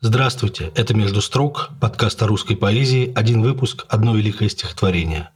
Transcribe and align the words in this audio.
Здравствуйте, 0.00 0.70
это 0.76 0.94
«Между 0.94 1.20
строк», 1.20 1.70
подкаст 1.80 2.22
о 2.22 2.28
русской 2.28 2.54
поэзии, 2.54 3.12
один 3.16 3.42
выпуск, 3.42 3.84
одно 3.88 4.14
великое 4.14 4.48
стихотворение. 4.48 5.30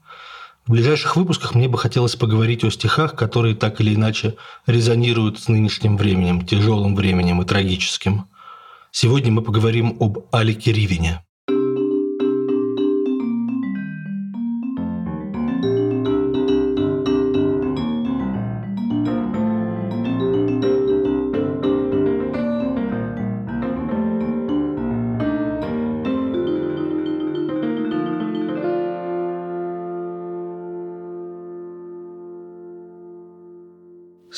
В 0.64 0.70
ближайших 0.70 1.16
выпусках 1.16 1.56
мне 1.56 1.66
бы 1.66 1.76
хотелось 1.78 2.14
поговорить 2.14 2.62
о 2.62 2.70
стихах, 2.70 3.16
которые 3.16 3.56
так 3.56 3.80
или 3.80 3.92
иначе 3.92 4.36
резонируют 4.66 5.40
с 5.40 5.48
нынешним 5.48 5.96
временем, 5.96 6.46
тяжелым 6.46 6.94
временем 6.94 7.42
и 7.42 7.44
трагическим. 7.44 8.26
Сегодня 8.92 9.32
мы 9.32 9.42
поговорим 9.42 9.96
об 9.98 10.28
Алике 10.30 10.72
Ривине. 10.72 11.24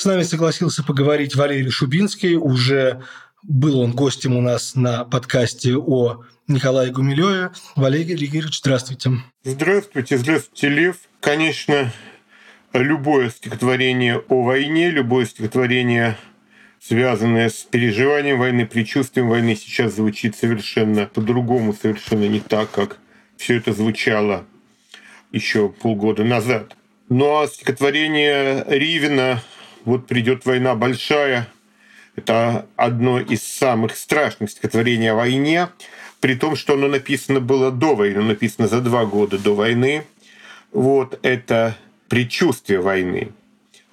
С 0.04 0.06
нами 0.06 0.22
согласился 0.22 0.84
поговорить 0.84 1.34
Валерий 1.34 1.70
Шубинский. 1.70 2.36
Уже 2.36 3.02
был 3.42 3.80
он 3.80 3.92
гостем 3.92 4.36
у 4.36 4.42
нас 4.42 4.74
на 4.74 5.06
подкасте 5.06 5.76
о 5.78 6.24
Николае 6.46 6.92
Гумилеве. 6.92 7.52
Валерий 7.74 8.14
Григорьевич, 8.14 8.58
здравствуйте. 8.58 9.12
Здравствуйте, 9.44 10.18
здравствуйте, 10.18 10.68
Лев. 10.68 10.96
Конечно, 11.20 11.90
любое 12.74 13.30
стихотворение 13.30 14.18
о 14.28 14.42
войне, 14.42 14.90
любое 14.90 15.24
стихотворение, 15.24 16.18
связанное 16.82 17.48
с 17.48 17.62
переживанием 17.62 18.38
войны, 18.38 18.66
предчувствием 18.66 19.30
войны, 19.30 19.56
сейчас 19.56 19.94
звучит 19.94 20.36
совершенно 20.36 21.06
по-другому, 21.06 21.72
совершенно 21.72 22.28
не 22.28 22.40
так, 22.40 22.70
как 22.70 22.98
все 23.38 23.56
это 23.56 23.72
звучало 23.72 24.44
еще 25.32 25.70
полгода 25.70 26.24
назад. 26.24 26.76
Ну 27.08 27.40
а 27.40 27.46
стихотворение 27.46 28.66
Ривина 28.68 29.42
вот 29.84 30.06
придет 30.06 30.44
война 30.46 30.74
большая. 30.74 31.48
Это 32.16 32.66
одно 32.76 33.20
из 33.20 33.42
самых 33.42 33.96
страшных 33.96 34.50
стихотворений 34.50 35.10
о 35.10 35.16
войне, 35.16 35.68
при 36.20 36.34
том, 36.36 36.56
что 36.56 36.74
оно 36.74 36.88
написано 36.88 37.40
было 37.40 37.70
до 37.70 37.94
войны, 37.94 38.22
написано 38.22 38.68
за 38.68 38.80
два 38.80 39.04
года 39.04 39.38
до 39.38 39.54
войны. 39.54 40.04
Вот 40.72 41.18
это 41.22 41.76
предчувствие 42.08 42.80
войны. 42.80 43.32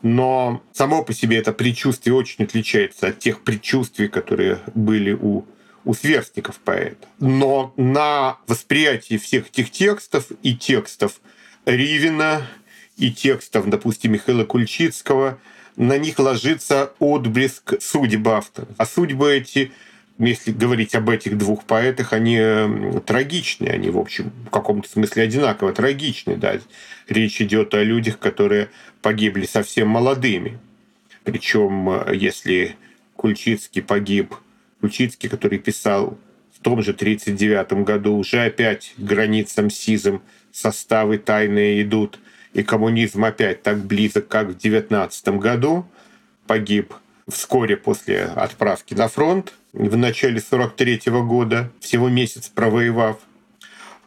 Но 0.04 0.64
само 0.72 1.04
по 1.04 1.14
себе 1.14 1.38
это 1.38 1.52
предчувствие 1.52 2.16
очень 2.16 2.46
отличается 2.46 3.08
от 3.08 3.20
тех 3.20 3.42
предчувствий, 3.42 4.08
которые 4.08 4.60
были 4.74 5.14
у, 5.14 5.46
у 5.84 5.94
сверстников 5.94 6.60
поэта. 6.60 7.08
Но 7.20 7.74
на 7.76 8.38
восприятии 8.48 9.18
всех 9.18 9.48
этих 9.48 9.72
текстов 9.72 10.28
и 10.42 10.56
текстов 10.56 11.22
Ривина, 11.66 12.48
и 12.98 13.12
текстов, 13.12 13.68
допустим, 13.68 14.14
Михаила 14.14 14.46
Кульчицкого– 14.46 15.40
на 15.76 15.98
них 15.98 16.20
ложится 16.20 16.94
отблеск 17.00 17.82
судеб 17.82 18.28
автора. 18.28 18.68
А 18.78 18.86
судьбы 18.86 19.34
эти 19.34 19.72
если 20.20 20.52
говорить 20.52 20.94
об 20.94 21.10
этих 21.10 21.36
двух 21.38 21.64
поэтах, 21.64 22.14
они 22.14 22.40
трагичны, 23.08 23.68
они, 23.68 23.90
в 23.90 23.98
общем, 23.98 24.32
в 24.46 24.50
каком-то 24.52 24.88
смысле 24.88 25.24
одинаково 25.24 25.74
трагичны. 25.74 26.36
Да? 26.36 26.60
Речь 27.08 27.42
идет 27.42 27.74
о 27.74 27.84
людях, 27.84 28.20
которые 28.20 28.70
погибли 29.02 29.46
совсем 29.46 29.88
молодыми. 29.88 30.60
Причем, 31.24 32.08
если 32.14 32.76
Кульчицкий 33.16 33.82
погиб, 33.82 34.36
Кульчицкий, 34.80 35.28
который 35.28 35.58
писал 35.58 36.20
в 36.56 36.62
том 36.62 36.84
же 36.84 36.92
1939 36.92 37.84
году, 37.84 38.16
уже 38.16 38.44
опять 38.44 38.94
границам 38.98 39.72
СИЗом 39.72 40.22
составы 40.52 41.18
тайные 41.18 41.82
идут– 41.82 42.20
и 42.54 42.64
коммунизм 42.64 43.24
опять 43.24 43.64
так 43.64 43.78
близок, 43.80 44.28
как 44.28 44.50
в 44.50 44.58
19 44.58 45.30
году, 45.40 45.86
погиб 46.48 46.94
вскоре 47.28 47.78
после 47.78 48.24
отправки 48.24 48.94
на 48.94 49.08
фронт, 49.08 49.54
в 49.74 49.96
начале 49.96 50.42
43 50.42 51.02
года, 51.24 51.72
всего 51.80 52.10
месяц 52.10 52.50
провоевав. 52.50 53.18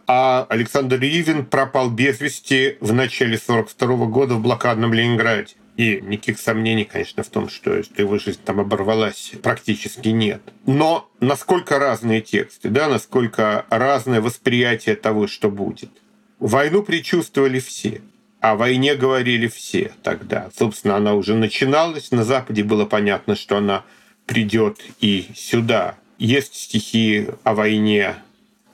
А 0.06 0.46
Александр 0.50 1.00
Ривин 1.00 1.46
пропал 1.46 1.91
без 1.91 2.20
вести 2.20 2.76
в 2.80 2.92
начале 2.92 3.38
42 3.38 4.06
года 4.06 4.34
в 4.34 4.42
блокадном 4.42 4.92
Ленинграде. 4.92 5.54
И 5.76 6.00
никаких 6.02 6.38
сомнений, 6.38 6.84
конечно, 6.84 7.22
в 7.22 7.28
том, 7.28 7.48
что, 7.48 7.82
что 7.82 8.00
его 8.00 8.19
жизнь 8.19 8.40
там 8.44 8.60
оборвалась, 8.60 9.32
практически 9.42 10.08
нет. 10.08 10.40
Но 10.66 11.10
насколько 11.20 11.78
разные 11.78 12.20
тексты, 12.20 12.69
да, 12.69 12.88
насколько 12.88 13.66
разное 13.70 14.20
восприятие 14.20 14.94
того, 14.94 15.26
что 15.26 15.50
будет. 15.50 15.90
Войну 16.38 16.82
предчувствовали 16.82 17.58
все. 17.58 18.02
О 18.44 18.56
войне 18.56 18.94
говорили 18.94 19.47
все 19.47 19.93
тогда. 20.03 20.50
Собственно, 20.55 20.97
она 20.97 21.15
уже 21.15 21.34
начиналась. 21.34 22.10
На 22.10 22.25
Западе 22.25 22.62
было 22.62 22.84
понятно, 22.84 23.37
что 23.37 23.56
она 23.56 23.87
придет 24.27 24.84
и 25.00 25.28
сюда. 25.34 25.94
Есть 26.19 26.55
стихи 26.55 27.28
о 27.43 27.55
войне 27.55 28.16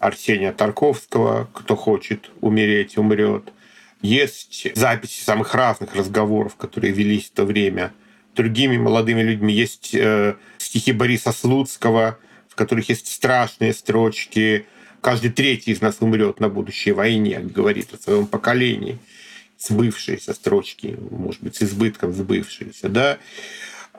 Арсения 0.00 0.52
Тарковского 0.52 1.48
«Кто 1.54 1.76
хочет 1.76 2.32
умереть, 2.40 2.98
умрет». 2.98 3.52
Есть 4.02 4.76
записи 4.76 5.22
самых 5.22 5.54
разных 5.54 5.94
разговоров, 5.94 6.56
которые 6.56 6.92
велись 6.92 7.26
в 7.26 7.34
то 7.34 7.44
время 7.44 7.92
другими 8.34 8.76
молодыми 8.76 9.22
людьми. 9.22 9.54
Есть 9.54 9.94
э, 9.94 10.34
стихи 10.58 10.90
Бориса 10.90 11.30
Слуцкого, 11.30 12.18
в 12.48 12.56
которых 12.56 12.88
есть 12.88 13.06
страшные 13.06 13.72
строчки. 13.72 14.66
Каждый 15.00 15.30
третий 15.30 15.70
из 15.70 15.80
нас 15.80 15.98
умрет 16.00 16.40
на 16.40 16.48
будущей 16.48 16.90
войне, 16.90 17.38
говорит 17.38 17.94
о 17.94 17.98
своем 17.98 18.26
поколении 18.26 18.98
сбывшиеся 19.60 20.34
строчки, 20.34 20.96
может 21.10 21.42
быть, 21.42 21.56
с 21.56 21.62
избытком 21.62 22.12
сбывшиеся, 22.12 22.88
да. 22.88 23.18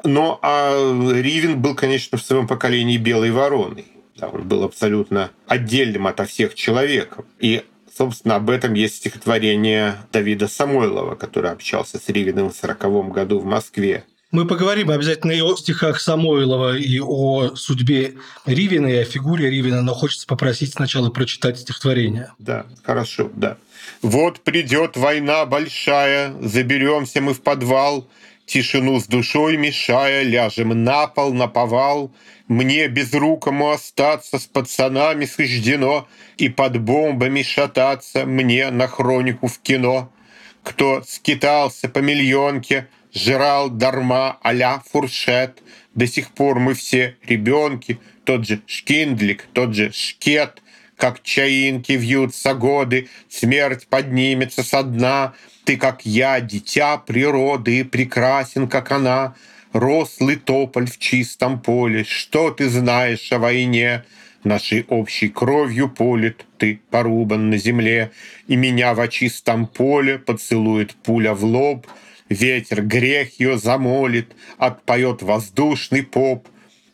Но 0.03 0.39
а 0.41 0.73
Ривен 1.13 1.61
был, 1.61 1.75
конечно, 1.75 2.17
в 2.17 2.23
своем 2.23 2.47
поколении 2.47 2.97
белой 2.97 3.31
вороной. 3.31 3.85
Да, 4.17 4.27
он 4.27 4.47
был 4.47 4.63
абсолютно 4.63 5.31
отдельным 5.47 6.07
ото 6.07 6.25
всех 6.25 6.55
человеком. 6.55 7.25
И 7.39 7.63
Собственно, 7.95 8.35
об 8.35 8.49
этом 8.49 8.73
есть 8.73 8.95
стихотворение 8.95 9.97
Давида 10.13 10.47
Самойлова, 10.47 11.15
который 11.15 11.51
общался 11.51 11.99
с 11.99 12.07
Ривиным 12.07 12.49
в 12.49 12.57
1940 12.57 13.13
году 13.13 13.39
в 13.39 13.45
Москве. 13.45 14.05
Мы 14.31 14.47
поговорим 14.47 14.89
обязательно 14.89 15.33
и 15.33 15.41
о 15.41 15.57
стихах 15.57 15.99
Самойлова, 15.99 16.77
и 16.77 17.01
о 17.01 17.53
судьбе 17.55 18.13
Ривина, 18.45 18.87
и 18.87 18.95
о 18.95 19.03
фигуре 19.03 19.49
Ривина, 19.49 19.81
но 19.81 19.93
хочется 19.93 20.25
попросить 20.25 20.73
сначала 20.73 21.09
прочитать 21.09 21.59
стихотворение. 21.59 22.31
Да, 22.39 22.65
хорошо, 22.83 23.29
да. 23.35 23.57
Вот 24.01 24.41
придет 24.41 24.97
война 24.97 25.45
большая, 25.45 26.33
заберемся 26.39 27.21
мы 27.21 27.33
в 27.33 27.41
подвал, 27.41 28.07
Тишину 28.45 28.99
с 28.99 29.07
душой 29.07 29.57
мешая, 29.57 30.23
ляжем 30.23 30.83
на 30.83 31.07
пол, 31.07 31.33
на 31.33 31.47
повал. 31.47 32.11
Мне 32.47 32.87
безрукому 32.87 33.69
остаться 33.69 34.39
с 34.39 34.45
пацанами 34.45 35.23
суждено 35.23 36.05
И 36.37 36.49
под 36.49 36.81
бомбами 36.81 37.43
шататься 37.43 38.25
мне 38.25 38.69
на 38.71 38.87
хронику 38.87 39.47
в 39.47 39.59
кино. 39.59 40.11
Кто 40.63 41.01
скитался 41.03 41.87
по 41.87 41.99
миллионке— 41.99 42.87
жрал 43.13 43.69
дарма 43.69 44.37
а 44.41 44.79
фуршет. 44.79 45.61
До 45.93 46.07
сих 46.07 46.31
пор 46.31 46.59
мы 46.59 46.73
все 46.73 47.17
ребенки, 47.23 47.99
тот 48.23 48.47
же 48.47 48.61
Шкиндлик, 48.65 49.47
тот 49.53 49.75
же 49.75 49.91
Шкет, 49.91 50.61
как 51.01 51.23
чаинки 51.23 51.93
вьются 51.93 52.53
годы, 52.53 53.09
смерть 53.27 53.87
поднимется 53.87 54.61
со 54.61 54.83
дна. 54.83 55.33
Ты, 55.63 55.75
как 55.77 56.05
я, 56.05 56.39
дитя 56.39 56.97
природы, 56.97 57.83
прекрасен, 57.83 58.67
как 58.67 58.91
она. 58.91 59.33
Рослый 59.73 60.35
тополь 60.35 60.87
в 60.87 60.99
чистом 60.99 61.59
поле, 61.59 62.03
что 62.03 62.51
ты 62.51 62.69
знаешь 62.69 63.31
о 63.31 63.39
войне? 63.39 64.03
Нашей 64.43 64.85
общей 64.89 65.29
кровью 65.29 65.89
полит 65.89 66.45
ты 66.59 66.79
порубан 66.91 67.49
на 67.49 67.57
земле, 67.57 68.11
И 68.47 68.55
меня 68.55 68.93
в 68.93 69.07
чистом 69.07 69.65
поле 69.65 70.19
поцелует 70.19 70.93
пуля 70.93 71.33
в 71.33 71.43
лоб— 71.43 71.87
Ветер 72.31 72.81
грех 72.83 73.41
ее 73.41 73.57
замолит, 73.57 74.31
отпоет 74.57 75.21
воздушный 75.21 76.01
поп. 76.03 76.47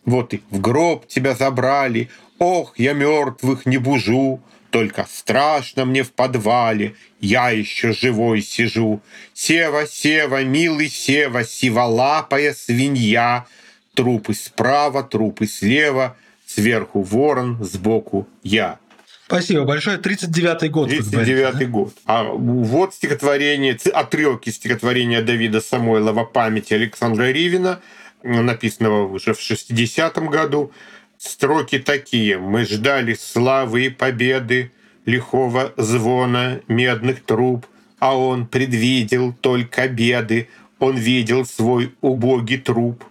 Вот 0.03 0.33
и 0.33 0.41
в 0.49 0.59
гроб 0.59 1.05
тебя 1.05 1.35
забрали, 1.35 2.09
ох, 2.39 2.73
я 2.77 2.93
мертвых 2.93 3.65
не 3.65 3.77
бужу, 3.77 4.41
только 4.69 5.07
страшно 5.09 5.85
мне 5.85 6.03
в 6.03 6.11
подвале, 6.11 6.95
я 7.19 7.49
еще 7.49 7.93
живой 7.93 8.41
сижу. 8.41 9.01
Сева, 9.33 9.87
Сева, 9.87 10.43
милый 10.43 10.89
Сева, 10.89 11.43
сиволапая 11.43 12.53
свинья, 12.53 13.45
трупы 13.93 14.33
справа, 14.33 15.03
трупы 15.03 15.47
слева, 15.47 16.15
сверху 16.45 17.01
ворон, 17.01 17.57
сбоку 17.63 18.27
я. 18.43 18.79
Спасибо 19.27 19.65
большое. 19.65 19.97
39-й 19.97 20.69
год. 20.69 20.89
39-й 20.89 21.65
год. 21.65 21.93
А 22.05 22.23
вот 22.23 22.93
стихотворение, 22.93 23.77
отрывки 23.93 24.49
стихотворения 24.51 25.21
Давида 25.21 25.59
Самойлова 25.59 26.23
«Память 26.23 26.71
Александра 26.71 27.31
Ривина», 27.31 27.81
написанного 28.23 29.07
уже 29.07 29.33
в 29.33 29.39
60-м 29.39 30.29
году. 30.29 30.71
Строки 31.17 31.79
такие. 31.79 32.37
«Мы 32.37 32.65
ждали 32.65 33.13
славы 33.13 33.85
и 33.85 33.89
победы, 33.89 34.71
лихого 35.05 35.73
звона 35.77 36.61
медных 36.67 37.23
труб, 37.23 37.65
а 37.99 38.15
он 38.17 38.45
предвидел 38.45 39.33
только 39.33 39.87
беды, 39.87 40.49
он 40.79 40.95
видел 40.95 41.45
свой 41.45 41.93
убогий 42.01 42.59
труп. 42.59 43.03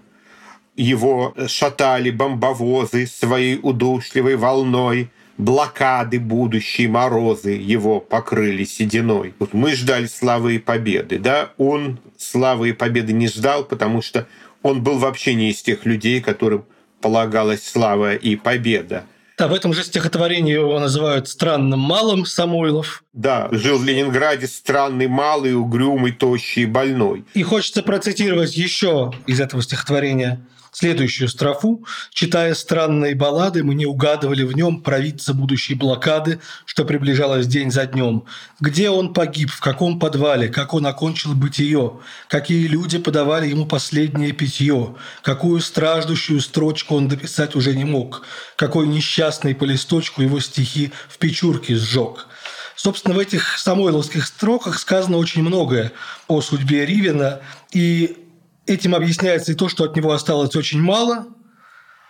Его 0.76 1.34
шатали 1.48 2.10
бомбовозы 2.10 3.06
своей 3.06 3.58
удушливой 3.60 4.36
волной, 4.36 5.10
блокады 5.38 6.20
будущие 6.20 6.88
морозы 6.88 7.50
его 7.50 7.98
покрыли 7.98 8.64
сединой. 8.64 9.34
Вот 9.38 9.52
мы 9.52 9.74
ждали 9.74 10.06
славы 10.06 10.56
и 10.56 10.58
победы, 10.58 11.18
да? 11.18 11.50
Он 11.56 11.98
славы 12.18 12.68
и 12.68 12.72
победы 12.72 13.12
не 13.12 13.26
ждал, 13.26 13.64
потому 13.64 14.00
что 14.02 14.26
он 14.62 14.82
был 14.82 14.98
вообще 14.98 15.34
не 15.34 15.50
из 15.50 15.62
тех 15.62 15.86
людей, 15.86 16.20
которым 16.20 16.64
полагалась 17.06 17.64
слава 17.64 18.16
и 18.16 18.34
победа. 18.34 19.04
Да, 19.38 19.46
в 19.46 19.54
этом 19.54 19.72
же 19.72 19.84
стихотворении 19.84 20.54
его 20.54 20.80
называют 20.80 21.28
странным 21.28 21.78
малым 21.78 22.26
Самойлов. 22.26 23.04
Да, 23.12 23.46
жил 23.52 23.78
в 23.78 23.84
Ленинграде 23.84 24.48
странный, 24.48 25.06
малый, 25.06 25.54
угрюмый, 25.54 26.10
тощий, 26.10 26.64
больной. 26.64 27.24
И 27.34 27.44
хочется 27.44 27.84
процитировать 27.84 28.56
еще 28.56 29.12
из 29.28 29.40
этого 29.40 29.62
стихотворения 29.62 30.40
следующую 30.76 31.28
строфу. 31.28 31.86
«Читая 32.10 32.54
странные 32.54 33.14
баллады, 33.14 33.64
мы 33.64 33.74
не 33.74 33.86
угадывали 33.86 34.42
в 34.42 34.52
нем 34.52 34.82
провидца 34.82 35.32
будущей 35.32 35.74
блокады, 35.74 36.38
что 36.66 36.84
приближалось 36.84 37.46
день 37.46 37.70
за 37.70 37.86
днем. 37.86 38.24
Где 38.60 38.90
он 38.90 39.14
погиб, 39.14 39.50
в 39.50 39.60
каком 39.60 39.98
подвале, 39.98 40.48
как 40.48 40.74
он 40.74 40.86
окончил 40.86 41.34
бытие, 41.34 41.92
какие 42.28 42.66
люди 42.66 42.98
подавали 42.98 43.48
ему 43.48 43.64
последнее 43.64 44.32
питье, 44.32 44.96
какую 45.22 45.60
страждущую 45.60 46.42
строчку 46.42 46.96
он 46.96 47.08
дописать 47.08 47.56
уже 47.56 47.74
не 47.74 47.84
мог, 47.84 48.26
какой 48.56 48.86
несчастный 48.86 49.54
по 49.54 49.64
листочку 49.64 50.20
его 50.20 50.40
стихи 50.40 50.92
в 51.08 51.16
печурке 51.16 51.76
сжег». 51.76 52.28
Собственно, 52.74 53.14
в 53.14 53.18
этих 53.18 53.56
самойловских 53.56 54.26
строках 54.26 54.78
сказано 54.78 55.16
очень 55.16 55.40
многое 55.40 55.92
о 56.28 56.42
судьбе 56.42 56.84
Ривина, 56.84 57.40
и 57.72 58.25
Этим 58.66 58.94
объясняется 58.94 59.52
и 59.52 59.54
то, 59.54 59.68
что 59.68 59.84
от 59.84 59.96
него 59.96 60.12
осталось 60.12 60.54
очень 60.56 60.80
мало. 60.80 61.26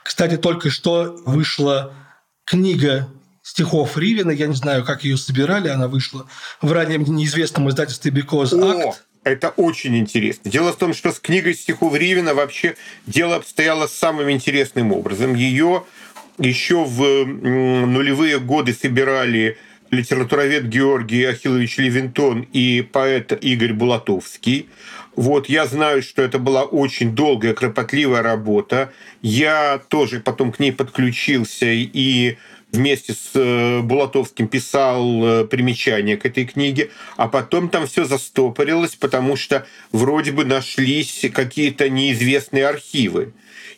Кстати, 0.03 0.37
только 0.37 0.70
что 0.70 1.17
вышла 1.26 1.93
книга 2.44 3.08
стихов 3.43 3.99
Ривина. 3.99 4.31
Я 4.31 4.47
не 4.47 4.55
знаю, 4.55 4.85
как 4.85 5.05
ее 5.05 5.17
собирали. 5.17 5.69
Она 5.69 5.88
вышла 5.88 6.26
в 6.62 6.73
раннем 6.73 7.03
неизвестном 7.03 7.69
издательстве 7.69 8.11
Because 8.11 8.53
Act. 8.53 8.82
О, 8.85 8.97
это 9.25 9.50
очень 9.50 9.97
интересно. 9.99 10.50
Дело 10.50 10.73
в 10.73 10.76
том, 10.76 10.94
что 10.94 11.12
с 11.12 11.20
книгой 11.20 11.55
стихов 11.55 11.94
Ривина 11.94 12.35
вообще 12.35 12.76
дело 13.06 13.37
обстояло 13.37 13.87
самым 13.87 14.31
интересным 14.31 14.93
образом. 14.93 15.35
Ее 15.35 15.85
еще 16.38 16.85
в 16.85 17.25
нулевые 17.25 18.38
годы 18.38 18.73
собирали 18.73 19.59
литературовед 19.91 20.69
Георгий 20.69 21.25
Ахилович 21.25 21.79
Левинтон 21.79 22.47
и 22.53 22.83
поэт 22.83 23.33
Игорь 23.43 23.73
Булатовский. 23.73 24.69
Вот, 25.15 25.49
я 25.49 25.67
знаю, 25.67 26.03
что 26.03 26.23
это 26.23 26.38
была 26.38 26.65
очень 26.65 27.15
долгая, 27.15 27.55
кропотливая 27.55 28.23
работа. 28.23 28.93
Я 29.23 29.81
тоже 29.88 30.21
потом 30.21 30.53
к 30.53 30.59
ней 30.59 30.73
подключился 30.73 31.67
и 31.67 32.37
вместе 32.73 33.15
с 33.15 33.31
э, 33.35 33.81
Булатовским 33.81 34.49
писал 34.49 35.25
э, 35.25 35.44
примечания 35.44 36.17
к 36.17 36.27
этой 36.27 36.44
книге, 36.44 36.91
а 37.17 37.29
потом 37.29 37.69
там 37.69 37.87
все 37.87 38.05
застопорилось, 38.05 38.94
потому 38.97 39.37
что 39.37 39.67
вроде 39.93 40.33
бы 40.33 40.44
нашлись 40.44 41.25
какие-то 41.33 41.88
неизвестные 41.88 42.67
архивы 42.67 43.33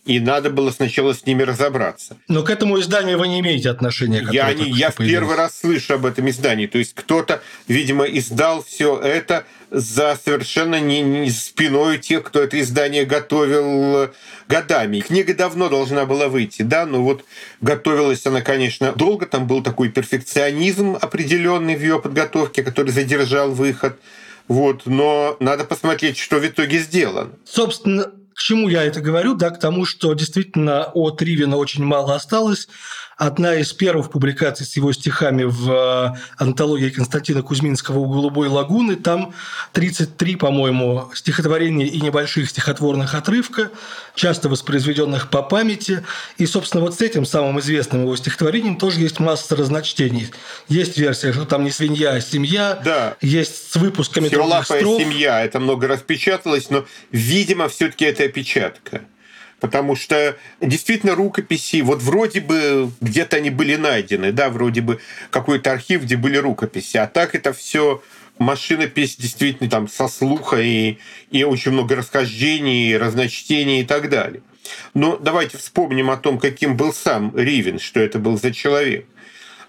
и 0.09 0.21
надо 0.21 0.49
было 0.49 0.71
сначала 0.71 1.13
с 1.13 1.27
ними 1.27 1.43
разобраться. 1.43 2.17
Но 2.29 2.43
к 2.43 2.49
этому 2.49 2.81
изданию 2.81 3.19
вы 3.19 3.29
не 3.29 3.41
имеете 3.41 3.69
отношения? 3.69 4.27
Я, 4.33 4.55
не, 4.55 4.71
я 4.71 4.91
в 4.91 4.97
первый 4.97 5.37
раз 5.37 5.61
слышу 5.61 5.95
об 5.95 6.07
этом 6.07 6.31
издании. 6.31 6.67
То 6.67 6.79
есть 6.79 6.95
кто-то, 6.95 7.43
видимо, 7.69 8.07
издал 8.07 8.65
все 8.65 8.99
это 8.99 9.45
за 9.71 10.19
совершенно 10.25 10.81
не, 10.81 11.03
не 11.03 11.31
спиной 11.31 11.99
тех, 11.99 12.23
кто 12.23 12.43
это 12.43 12.59
издание 12.59 13.05
готовил 13.05 14.05
э, 14.05 14.09
годами. 14.49 15.01
Книга 15.01 15.35
давно 15.35 15.69
должна 15.69 16.07
была 16.07 16.29
выйти, 16.29 16.63
да, 16.63 16.87
но 16.87 17.03
вот 17.03 17.27
готовилась 17.61 18.25
она, 18.25 18.41
конечно, 18.41 18.93
долго. 18.93 19.27
Там 19.27 19.47
был 19.47 19.63
такой 19.63 19.91
перфекционизм 19.91 20.97
определенный 20.99 21.77
в 21.77 21.83
ее 21.83 22.01
подготовке, 22.01 22.63
который 22.63 22.93
задержал 22.93 23.51
выход. 23.51 24.01
Вот, 24.49 24.87
но 24.87 25.37
надо 25.41 25.65
посмотреть, 25.65 26.17
что 26.17 26.39
в 26.39 26.47
итоге 26.47 26.79
сделано. 26.79 27.33
Собственно, 27.45 28.11
к 28.38 28.40
чему 28.40 28.69
я 28.69 28.85
это 28.85 29.00
говорю? 29.00 29.35
Да, 29.35 29.50
к 29.50 29.58
тому, 29.58 29.85
что 29.85 30.14
действительно 30.14 30.85
от 30.94 31.20
Ривина 31.20 31.56
очень 31.56 31.85
мало 31.85 32.14
осталось. 32.14 32.69
Одна 33.19 33.56
из 33.56 33.73
первых 33.73 34.12
публикаций 34.12 34.65
с 34.65 34.76
его 34.76 34.93
стихами 34.93 35.43
в 35.43 35.69
э, 35.73 36.19
антологии 36.37 36.88
Константина 36.88 37.43
Кузьминского 37.43 37.99
«У 37.99 38.06
голубой 38.06 38.47
лагуны». 38.47 38.94
Там 38.94 39.35
33, 39.73 40.37
по-моему, 40.37 41.11
стихотворения 41.15 41.87
и 41.87 42.00
небольших 42.00 42.49
стихотворных 42.49 43.17
отрывка, 43.17 43.73
часто 44.15 44.49
воспроизведенных 44.49 45.31
по 45.31 45.43
памяти. 45.43 46.05
И, 46.37 46.47
собственно, 46.47 46.85
вот 46.85 46.94
с 46.94 47.00
этим 47.00 47.26
самым 47.26 47.59
известным 47.59 48.03
его 48.03 48.15
стихотворением 48.15 48.76
тоже 48.76 49.00
есть 49.00 49.19
масса 49.19 49.56
разночтений. 49.56 50.31
Есть 50.69 50.97
версия, 50.97 51.32
что 51.32 51.44
там 51.44 51.64
не 51.64 51.73
свинья, 51.73 52.12
а 52.12 52.21
семья. 52.21 52.81
Да. 52.85 53.17
Есть 53.21 53.73
с 53.73 53.75
выпусками 53.75 54.29
других 54.29 54.64
строф. 54.64 55.03
семья. 55.03 55.44
Это 55.44 55.59
много 55.59 55.88
распечаталось, 55.88 56.71
но, 56.71 56.85
видимо, 57.11 57.69
все 57.69 57.88
таки 57.88 58.05
это 58.05 58.23
опечатка 58.23 59.03
потому 59.61 59.97
что 59.97 60.37
действительно 60.61 61.15
рукописи, 61.15 61.81
вот 61.83 62.03
вроде 62.03 62.41
бы 62.41 62.91
где-то 63.01 63.39
они 63.39 63.51
были 63.51 63.77
найдены, 63.77 64.33
да, 64.33 64.51
вроде 64.51 64.81
бы 64.81 65.01
какой-то 65.31 65.73
архив, 65.73 66.03
где 66.03 66.17
были 66.17 66.37
рукописи, 66.37 66.97
а 66.97 67.07
так 67.07 67.35
это 67.35 67.53
все 67.53 68.03
машинопись 68.39 69.17
действительно 69.17 69.69
там 69.69 69.89
со 69.89 70.09
слуха 70.09 70.61
и, 70.61 70.99
и 71.31 71.45
очень 71.45 71.73
много 71.73 71.97
расхождений, 71.97 72.97
разночтений 72.97 73.83
и 73.83 73.85
так 73.85 74.09
далее. 74.09 74.43
Но 74.95 75.17
давайте 75.17 75.59
вспомним 75.59 76.11
о 76.11 76.17
том, 76.17 76.39
каким 76.39 76.77
был 76.77 76.93
сам 76.93 77.33
Ривен, 77.37 77.79
что 77.79 78.01
это 78.01 78.19
был 78.19 78.39
за 78.39 78.53
человек. 78.53 79.07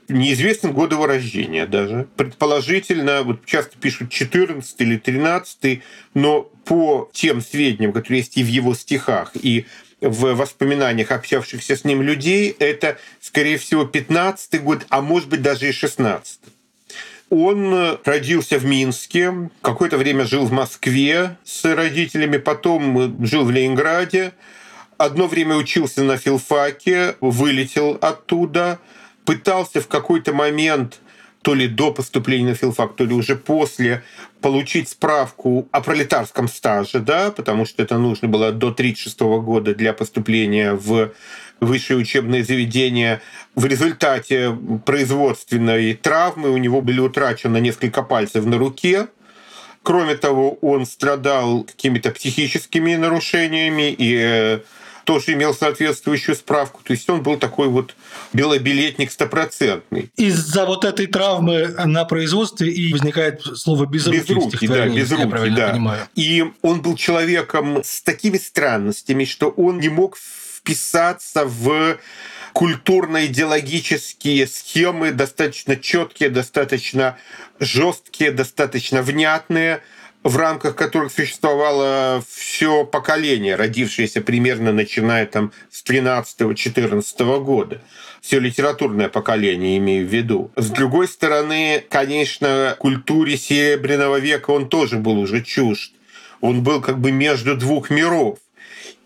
Неизвестен 0.10 0.74
год 0.74 0.92
его 0.92 1.06
рождения 1.06 1.66
даже. 1.66 2.08
Предположительно, 2.18 3.24
вот 3.24 3.46
часто 3.46 3.78
пишут 3.78 4.12
14 4.12 4.82
или 4.82 4.98
13, 4.98 5.82
но 6.16 6.42
по 6.66 7.10
тем 7.14 7.42
сведениям, 7.42 7.94
которые 7.94 8.20
есть 8.20 8.38
и 8.38 8.44
в 8.44 8.48
его 8.48 8.74
стихах, 8.74 9.32
и 9.36 9.66
в 10.02 10.34
воспоминаниях 10.34 11.12
общавшихся 11.12 11.76
с 11.76 11.84
ним 11.84 12.02
людей, 12.02 12.56
это, 12.58 12.98
скорее 13.22 13.58
всего, 13.58 13.86
15 13.86 14.62
год, 14.62 14.86
а 14.90 15.02
может 15.02 15.30
быть 15.30 15.42
даже 15.42 15.70
и 15.70 15.72
16 15.72 16.40
он 17.30 18.00
родился 18.06 18.58
в 18.58 18.66
Минске, 18.66 19.52
какое-то 19.62 19.98
время 19.98 20.26
жил 20.26 20.46
в 20.46 20.52
Москве 20.52 21.38
с 21.44 21.64
родителями, 21.64 22.38
потом 22.38 23.24
жил 23.26 23.46
в 23.46 23.52
Ленинграде, 23.52 24.34
одно 24.98 25.28
время 25.28 25.56
учился 25.56 26.04
на 26.04 26.18
филфаке, 26.18 27.16
вылетел 27.22 27.98
оттуда, 28.02 28.80
пытался 29.30 29.80
в 29.80 29.88
какой-то 29.88 30.34
момент 30.34 31.02
то 31.44 31.54
ли 31.54 31.68
до 31.68 31.94
поступления 31.94 32.50
на 32.50 32.56
филфак, 32.56 32.96
то 32.96 33.06
ли 33.06 33.14
уже 33.14 33.36
после, 33.36 34.02
получить 34.42 34.90
справку 34.90 35.70
о 35.72 35.82
пролетарском 35.82 36.48
стаже, 36.48 36.98
да, 36.98 37.30
потому 37.30 37.68
что 37.68 37.84
это 37.84 38.00
нужно 38.00 38.28
было 38.28 38.52
до 38.52 38.70
1936 38.70 39.20
года 39.46 39.76
для 39.76 39.94
поступления 39.94 40.74
в 40.74 41.12
высшее 41.60 42.00
учебное 42.00 42.44
заведение. 42.44 43.22
В 43.54 43.68
результате 43.68 44.58
производственной 44.84 45.94
травмы 45.94 46.50
у 46.50 46.58
него 46.58 46.82
были 46.82 47.00
утрачены 47.00 47.60
несколько 47.60 48.02
пальцев 48.02 48.46
на 48.46 48.58
руке. 48.58 49.10
Кроме 49.84 50.16
того, 50.16 50.58
он 50.62 50.88
страдал 50.88 51.66
какими-то 51.66 52.10
психическими 52.10 52.96
нарушениями 52.96 53.92
и 53.92 54.18
э, 54.20 54.60
тоже 55.10 55.34
имел 55.34 55.56
соответствующую 55.56 56.36
справку. 56.36 56.82
То 56.84 56.94
есть 56.94 57.10
он 57.10 57.24
был 57.24 57.36
такой 57.38 57.68
вот 57.68 57.96
белобилетник 58.32 59.12
стопроцентный. 59.12 60.12
Из-за 60.16 60.68
вот 60.68 60.86
этой 60.86 61.08
травмы 61.08 61.70
на 61.84 62.06
производстве 62.06 62.72
и 62.72 62.94
возникает 62.94 63.42
слово 63.42 63.88
безрукий. 63.88 64.20
Безрукий, 64.20 64.68
да, 64.68 64.88
безрукий, 64.88 65.56
да. 65.56 65.70
Понимаю. 65.70 66.08
И 66.14 66.46
он 66.62 66.84
был 66.84 66.96
человеком 66.96 67.82
с 67.84 68.04
такими 68.04 68.38
странностями, 68.38 69.26
что 69.26 69.50
он 69.50 69.80
не 69.80 69.90
мог 69.90 70.16
вписаться 70.16 71.46
в 71.46 71.98
культурно-идеологические 72.54 74.46
схемы 74.46 75.10
достаточно 75.10 75.76
четкие, 75.76 76.30
достаточно 76.30 77.18
жесткие, 77.60 78.30
достаточно 78.30 79.02
внятные– 79.02 79.82
в 80.24 80.38
рамках 80.38 80.76
которых 80.76 81.12
существовало 81.12 82.24
все 82.30 82.86
поколение, 82.86 83.56
родившееся 83.56 84.22
примерно 84.22 84.74
начиная 84.74 85.26
там 85.26 85.52
с 85.72 85.84
13-14 85.84 87.44
года. 87.44 87.82
Все 88.22 88.40
литературное 88.40 89.08
поколение, 89.08 89.78
имею 89.78 90.06
в 90.06 90.10
виду. 90.10 90.52
С 90.58 90.70
другой 90.70 91.08
стороны, 91.08 91.84
конечно, 91.90 92.76
культуре 92.78 93.38
Серебряного 93.38 94.20
века 94.20 94.52
он 94.52 94.68
тоже 94.68 94.98
был 94.98 95.20
уже 95.20 95.42
чужд. 95.42 95.94
Он 96.42 96.64
был 96.64 96.82
как 96.82 97.00
бы 97.00 97.12
между 97.12 97.56
двух 97.56 97.90
миров. 97.90 98.40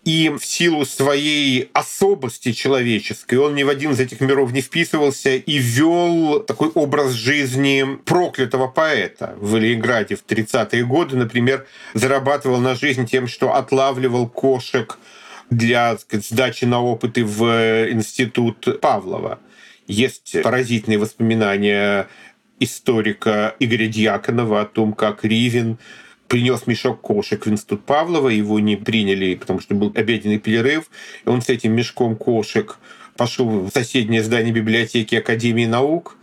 И 0.04 0.28
в 0.28 0.44
силу 0.44 0.84
своей 0.84 1.70
особости 1.72 2.52
человеческой 2.52 3.36
он 3.36 3.54
ни 3.54 3.62
в 3.62 3.70
один 3.70 3.92
из 3.92 4.00
этих 4.00 4.20
миров 4.20 4.52
не 4.52 4.60
вписывался 4.60 5.36
и 5.36 5.56
вел 5.56 6.40
такой 6.40 6.68
образ 6.68 7.12
жизни 7.12 7.98
проклятого 8.04 8.68
поэта. 8.68 9.34
В 9.38 9.56
Ленинграде 9.56 10.16
в 10.16 10.24
30-е 10.26 10.84
годы, 10.84 11.16
например, 11.16 11.66
зарабатывал 11.94 12.58
на 12.58 12.74
жизнь 12.74 13.06
тем, 13.06 13.26
что 13.26 13.54
отлавливал 13.54 14.28
кошек 14.28 14.98
для 15.48 15.96
сказать, 15.96 16.26
сдачи 16.26 16.66
на 16.66 16.82
опыты 16.82 17.24
в 17.24 17.90
институт 17.90 18.80
Павлова. 18.82 19.38
Есть 19.86 20.42
поразительные 20.42 20.98
воспоминания 20.98 22.08
историка 22.60 23.54
Игоря 23.58 23.86
Дьяконова 23.86 24.62
о 24.62 24.66
том, 24.66 24.92
как 24.92 25.24
Ривин 25.24 25.78
принес 26.28 26.66
мешок 26.66 27.00
кошек 27.00 27.44
в 27.44 27.50
институт 27.50 27.84
Павлова, 27.84 28.28
его 28.28 28.58
не 28.60 28.76
приняли, 28.76 29.34
потому 29.34 29.60
что 29.60 29.74
был 29.74 29.92
обеденный 29.94 30.38
перерыв, 30.38 30.90
и 31.24 31.28
он 31.28 31.42
с 31.42 31.48
этим 31.48 31.72
мешком 31.72 32.16
кошек 32.16 32.78
пошел 33.16 33.48
в 33.48 33.70
соседнее 33.70 34.22
здание 34.22 34.52
библиотеки 34.52 35.14
Академии 35.14 35.66
наук, 35.66 36.16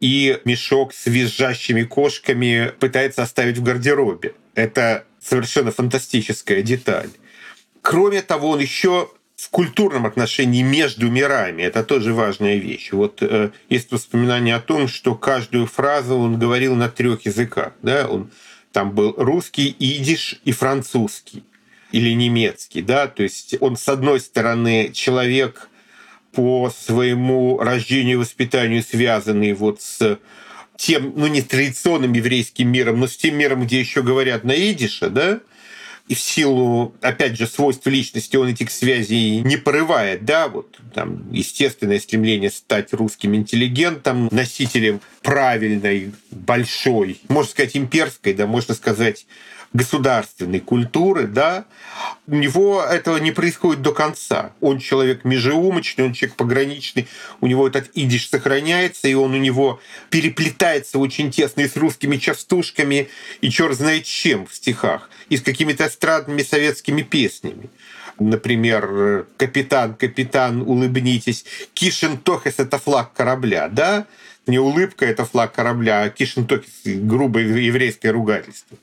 и 0.00 0.40
мешок 0.44 0.92
с 0.92 1.06
визжащими 1.06 1.84
кошками 1.84 2.72
пытается 2.80 3.22
оставить 3.22 3.58
в 3.58 3.62
гардеробе. 3.62 4.34
Это 4.56 5.04
совершенно 5.20 5.70
фантастическая 5.70 6.60
деталь. 6.62 7.10
Кроме 7.82 8.20
того, 8.22 8.50
он 8.50 8.58
еще 8.58 9.10
в 9.36 9.48
культурном 9.50 10.06
отношении 10.06 10.62
между 10.62 11.08
мирами. 11.10 11.62
Это 11.62 11.84
тоже 11.84 12.14
важная 12.14 12.56
вещь. 12.56 12.92
Вот 12.92 13.22
э, 13.22 13.50
есть 13.68 13.90
воспоминания 13.90 14.54
о 14.54 14.60
том, 14.60 14.88
что 14.88 15.14
каждую 15.14 15.66
фразу 15.66 16.16
он 16.16 16.38
говорил 16.38 16.74
на 16.74 16.88
трех 16.88 17.24
языках. 17.24 17.72
Да? 17.82 18.08
Он 18.08 18.30
там 18.72 18.92
был 18.92 19.14
русский, 19.16 19.74
идиш 19.78 20.40
и 20.44 20.52
французский 20.52 21.44
или 21.92 22.14
немецкий, 22.14 22.82
да, 22.82 23.06
то 23.06 23.22
есть 23.22 23.54
он 23.60 23.76
с 23.76 23.88
одной 23.88 24.20
стороны 24.20 24.90
человек 24.92 25.68
по 26.32 26.70
своему 26.70 27.58
рождению 27.58 28.14
и 28.14 28.20
воспитанию 28.20 28.82
связанный 28.82 29.52
вот 29.52 29.82
с 29.82 30.18
тем, 30.76 31.12
ну 31.14 31.26
не 31.26 31.42
традиционным 31.42 32.12
еврейским 32.14 32.68
миром, 32.68 33.00
но 33.00 33.06
с 33.06 33.16
тем 33.16 33.36
миром, 33.36 33.64
где 33.64 33.78
еще 33.78 34.02
говорят 34.02 34.44
на 34.44 34.52
идише, 34.52 35.10
да, 35.10 35.40
и 36.08 36.14
в 36.14 36.20
силу, 36.20 36.94
опять 37.00 37.38
же, 37.38 37.46
свойств 37.46 37.86
личности 37.86 38.36
он 38.36 38.48
этих 38.48 38.70
связей 38.70 39.40
не 39.40 39.56
порывает, 39.56 40.24
да, 40.24 40.48
вот 40.48 40.78
там 40.94 41.30
естественное 41.32 42.00
стремление 42.00 42.50
стать 42.50 42.92
русским 42.92 43.34
интеллигентом, 43.34 44.28
носителем 44.30 45.00
правильной, 45.22 46.12
большой, 46.30 47.20
можно 47.28 47.50
сказать, 47.50 47.76
имперской, 47.76 48.34
да, 48.34 48.46
можно 48.46 48.74
сказать, 48.74 49.26
государственной 49.72 50.60
культуры, 50.60 51.26
да, 51.26 51.64
у 52.26 52.34
него 52.34 52.82
этого 52.82 53.16
не 53.16 53.32
происходит 53.32 53.82
до 53.82 53.92
конца. 53.92 54.52
Он 54.60 54.78
человек 54.78 55.24
межеумочный, 55.24 56.04
он 56.04 56.12
человек 56.12 56.36
пограничный, 56.36 57.08
у 57.40 57.46
него 57.46 57.66
этот 57.66 57.90
идиш 57.94 58.28
сохраняется, 58.28 59.08
и 59.08 59.14
он 59.14 59.34
у 59.34 59.38
него 59.38 59.80
переплетается 60.10 60.98
очень 60.98 61.30
тесно 61.30 61.62
и 61.62 61.68
с 61.68 61.76
русскими 61.76 62.16
частушками, 62.16 63.08
и 63.40 63.50
черт 63.50 63.76
знает 63.76 64.04
чем 64.04 64.46
в 64.46 64.54
стихах, 64.54 65.08
и 65.28 65.36
с 65.36 65.42
какими-то 65.42 65.86
эстрадными 65.86 66.42
советскими 66.42 67.02
песнями. 67.02 67.70
Например, 68.18 69.26
«Капитан, 69.38 69.94
капитан, 69.94 70.62
улыбнитесь», 70.62 71.44
«Кишин 71.72 72.18
Тохес»— 72.18 72.54
это 72.58 72.78
флаг 72.78 73.12
корабля, 73.14 73.68
да? 73.68 74.06
Не 74.46 74.58
улыбка— 74.58 75.06
это 75.06 75.24
флаг 75.24 75.54
корабля, 75.54 76.02
а 76.02 76.10
«Кишин 76.10 76.46
Тохес»— 76.46 76.70
грубое 76.84 77.44
еврейское 77.44 78.10
ругательство. 78.10 78.76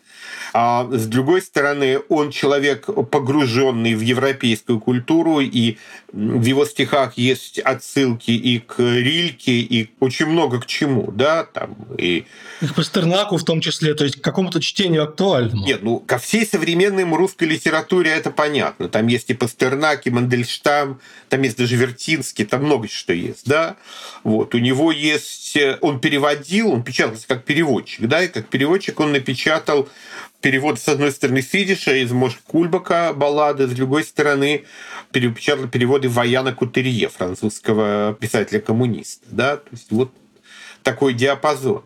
А 0.53 0.87
с 0.91 1.05
другой 1.05 1.41
стороны, 1.41 1.99
он 2.09 2.31
человек 2.31 2.85
погруженный 2.85 3.93
в 3.93 4.01
европейскую 4.01 4.79
культуру, 4.79 5.39
и 5.39 5.77
в 6.11 6.43
его 6.43 6.65
стихах 6.65 7.17
есть 7.17 7.59
отсылки 7.59 8.31
и 8.31 8.59
к 8.59 8.79
Рильке, 8.79 9.51
и 9.51 9.91
очень 9.99 10.25
много 10.25 10.59
к 10.59 10.65
чему, 10.65 11.11
да, 11.11 11.43
там, 11.43 11.75
и... 11.97 12.25
И 12.61 12.67
к 12.67 12.73
Пастернаку 12.73 13.37
в 13.37 13.43
том 13.43 13.61
числе, 13.61 13.93
то 13.93 14.03
есть 14.03 14.19
к 14.19 14.23
какому-то 14.23 14.59
чтению 14.59 15.03
актуальному. 15.03 15.65
Нет, 15.65 15.83
ну, 15.83 15.99
ко 15.99 16.17
всей 16.17 16.45
современной 16.45 17.03
русской 17.03 17.43
литературе 17.43 18.11
это 18.11 18.31
понятно. 18.31 18.89
Там 18.89 19.07
есть 19.07 19.29
и 19.29 19.33
Пастернак, 19.33 20.07
и 20.07 20.09
Мандельштам, 20.09 20.99
там 21.29 21.41
есть 21.43 21.57
даже 21.57 21.75
Вертинский, 21.75 22.45
там 22.45 22.63
много 22.63 22.87
что 22.87 23.13
есть, 23.13 23.45
да. 23.45 23.75
Вот, 24.23 24.55
у 24.55 24.57
него 24.57 24.91
есть... 24.91 25.57
Он 25.81 25.99
переводил, 25.99 26.71
он 26.71 26.83
печатался 26.83 27.27
как 27.27 27.43
переводчик, 27.43 28.07
да, 28.07 28.23
и 28.23 28.27
как 28.27 28.47
переводчик 28.47 28.99
он 28.99 29.11
напечатал 29.11 29.87
перевод, 30.41 30.79
с 30.79 30.87
одной 30.87 31.11
стороны, 31.11 31.41
Фидиша 31.41 31.95
из 31.95 32.11
Мош 32.11 32.39
Кульбака 32.47 33.13
баллады, 33.13 33.67
с 33.67 33.71
другой 33.71 34.03
стороны, 34.03 34.65
перепечатал 35.11 35.67
переводы 35.67 36.09
Ваяна 36.09 36.53
Кутерье, 36.53 37.09
французского 37.09 38.15
писателя-коммуниста. 38.19 39.25
Да? 39.29 39.57
То 39.57 39.69
есть 39.71 39.91
вот 39.91 40.11
такой 40.83 41.13
диапазон. 41.13 41.83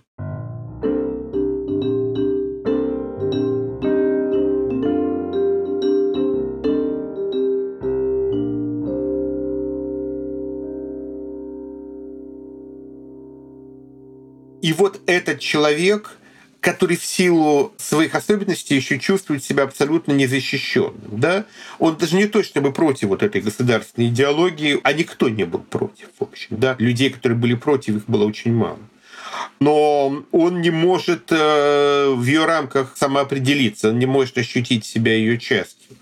И 14.62 14.72
вот 14.72 15.02
этот 15.08 15.42
человек– 15.42 16.18
который 16.64 16.96
в 16.96 17.06
силу 17.06 17.74
своих 17.78 18.16
особенностей 18.16 18.76
еще 18.76 18.98
чувствует 18.98 19.44
себя 19.44 19.64
абсолютно 19.64 20.14
незащищенным. 20.14 21.20
Да? 21.20 21.46
Он 21.78 21.98
даже 21.98 22.16
не 22.16 22.26
то 22.26 22.42
чтобы 22.42 22.72
против 22.72 23.10
вот 23.10 23.22
этой 23.22 23.42
государственной 23.42 24.08
идеологии, 24.08 24.80
а 24.82 24.94
никто 24.94 25.28
не 25.28 25.44
был 25.44 25.60
против, 25.60 26.08
в 26.18 26.24
общем. 26.24 26.48
Да? 26.52 26.78
Людей, 26.80 27.10
которые 27.10 27.38
были 27.38 27.56
против, 27.56 27.98
их 27.98 28.06
было 28.08 28.26
очень 28.26 28.54
мало. 28.54 28.80
Но 29.60 30.24
он 30.32 30.62
не 30.62 30.70
может 30.70 31.32
э, 31.32 32.14
в 32.16 32.24
ее 32.24 32.46
рамках 32.46 32.96
самоопределиться, 32.96 33.90
он 33.90 34.00
не 34.00 34.06
может 34.06 34.38
ощутить 34.38 34.86
себя 34.86 35.14
ее 35.14 35.38
частью. 35.38 35.98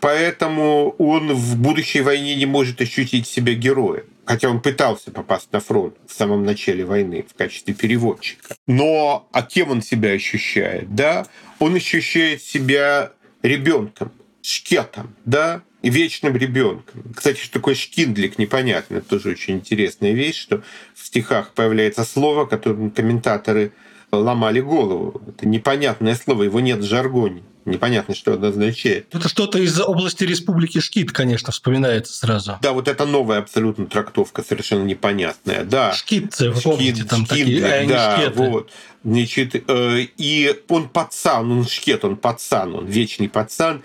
Поэтому 0.00 0.94
он 0.98 1.34
в 1.34 1.56
будущей 1.58 2.00
войне 2.00 2.36
не 2.36 2.46
может 2.46 2.80
ощутить 2.80 3.26
себя 3.26 3.52
героем 3.52 4.04
хотя 4.26 4.50
он 4.50 4.60
пытался 4.60 5.10
попасть 5.10 5.52
на 5.52 5.60
фронт 5.60 5.96
в 6.06 6.12
самом 6.12 6.44
начале 6.44 6.84
войны 6.84 7.24
в 7.28 7.34
качестве 7.34 7.74
переводчика. 7.74 8.56
Но 8.66 9.28
а 9.32 9.42
кем 9.42 9.70
он 9.70 9.82
себя 9.82 10.10
ощущает? 10.10 10.94
Да? 10.94 11.26
Он 11.58 11.76
ощущает 11.76 12.42
себя 12.42 13.12
ребенком, 13.42 14.12
шкетом, 14.42 15.14
да, 15.24 15.62
и 15.82 15.90
вечным 15.90 16.36
ребенком. 16.36 17.04
Кстати, 17.14 17.38
что 17.38 17.54
такое 17.54 17.74
шкиндлик, 17.74 18.38
непонятно. 18.38 18.96
Это 18.96 19.08
тоже 19.08 19.30
очень 19.30 19.54
интересная 19.54 20.12
вещь, 20.12 20.36
что 20.36 20.62
в 20.94 21.06
стихах 21.06 21.52
появляется 21.52 22.04
слово, 22.04 22.44
которым 22.46 22.90
комментаторы 22.90 23.72
ломали 24.10 24.60
голову. 24.60 25.22
Это 25.28 25.46
непонятное 25.46 26.16
слово, 26.16 26.44
его 26.44 26.60
нет 26.60 26.78
в 26.80 26.84
жаргоне 26.84 27.42
непонятно, 27.66 28.14
что 28.14 28.34
это 28.34 28.48
означает. 28.48 29.06
Это 29.12 29.28
что-то 29.28 29.58
из 29.58 29.78
области 29.80 30.24
Республики 30.24 30.80
Шкит, 30.80 31.12
конечно, 31.12 31.52
вспоминается 31.52 32.14
сразу. 32.14 32.58
Да, 32.62 32.72
вот 32.72 32.88
это 32.88 33.04
новая 33.04 33.38
абсолютно 33.38 33.86
трактовка, 33.86 34.42
совершенно 34.42 34.84
непонятная. 34.84 35.64
Да. 35.64 35.92
Шкитцы, 35.92 36.50
вы 36.50 36.60
помните, 36.60 37.04
там 37.04 37.26
шкит, 37.26 37.28
такие, 37.28 37.64
а, 37.64 37.86
да, 37.86 38.16
шкеты. 38.16 38.42
вот. 38.42 38.70
Значит, 39.04 39.64
э, 39.68 40.06
и 40.16 40.62
он 40.68 40.88
пацан, 40.88 41.52
он 41.52 41.66
шкет, 41.66 42.04
он 42.04 42.16
пацан, 42.16 42.74
он 42.74 42.86
вечный 42.86 43.28
пацан, 43.28 43.82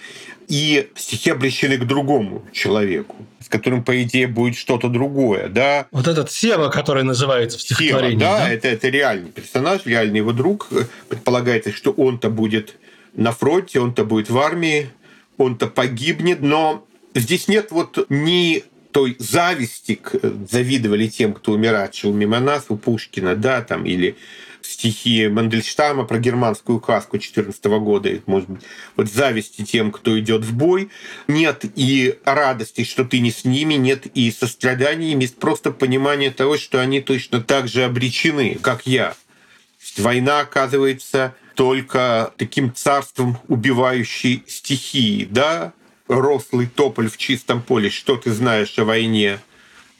и 0.47 0.89
стихи 0.95 1.29
обращены 1.29 1.77
к 1.77 1.85
другому 1.85 2.43
человеку, 2.51 3.15
с 3.39 3.47
которым, 3.47 3.83
по 3.83 4.01
идее, 4.03 4.27
будет 4.27 4.57
что-то 4.57 4.89
другое, 4.89 5.47
да. 5.47 5.87
Вот 5.91 6.07
этот 6.07 6.31
Сева, 6.31 6.69
который 6.69 7.03
называется 7.03 7.57
в 7.57 7.61
стихотворении. 7.61 8.19
Сева, 8.19 8.31
да, 8.31 8.39
да? 8.39 8.49
Это, 8.49 8.67
это 8.67 8.89
реальный 8.89 9.29
персонаж, 9.29 9.81
реальный 9.85 10.17
его 10.17 10.33
друг. 10.33 10.69
Предполагается, 11.07 11.71
что 11.71 11.91
он-то 11.91 12.29
будет 12.29 12.75
на 13.13 13.31
фронте, 13.31 13.79
он-то 13.79 14.05
будет 14.05 14.29
в 14.29 14.37
армии, 14.37 14.89
он-то 15.37 15.67
погибнет, 15.67 16.41
но 16.41 16.85
здесь 17.13 17.47
нет 17.47 17.71
вот 17.71 18.05
ни 18.09 18.63
той 18.91 19.15
зависти, 19.19 19.99
завидовали 20.49 21.07
тем, 21.07 21.33
кто 21.33 21.53
умирачил 21.53 22.13
мимо 22.13 22.39
нас, 22.39 22.65
у 22.69 22.77
Пушкина, 22.77 23.35
да, 23.35 23.61
там, 23.61 23.85
или 23.85 24.17
стихи 24.61 25.27
Мандельштама 25.27 26.03
про 26.03 26.19
германскую 26.19 26.79
каску 26.79 27.17
14 27.17 27.63
года, 27.65 28.09
может 28.25 28.49
быть, 28.49 28.63
вот 28.95 29.09
зависти 29.09 29.63
тем, 29.63 29.91
кто 29.91 30.19
идет 30.19 30.43
в 30.43 30.53
бой, 30.53 30.89
нет 31.27 31.65
и 31.75 32.19
радости, 32.25 32.83
что 32.83 33.05
ты 33.05 33.19
не 33.19 33.31
с 33.31 33.45
ними, 33.45 33.75
нет 33.75 34.05
и 34.07 34.31
сострадания, 34.31 35.13
есть 35.13 35.37
просто 35.37 35.71
понимание 35.71 36.31
того, 36.31 36.57
что 36.57 36.79
они 36.79 37.01
точно 37.01 37.41
так 37.41 37.67
же 37.67 37.83
обречены, 37.83 38.57
как 38.61 38.85
я. 38.85 39.15
Война, 39.97 40.41
оказывается, 40.41 41.33
только 41.55 42.33
таким 42.37 42.73
царством 42.73 43.37
убивающей 43.47 44.43
стихии, 44.47 45.27
да? 45.29 45.73
Рослый 46.07 46.67
тополь 46.67 47.09
в 47.09 47.17
чистом 47.17 47.61
поле, 47.61 47.89
что 47.89 48.17
ты 48.17 48.33
знаешь 48.33 48.77
о 48.77 48.85
войне 48.85 49.39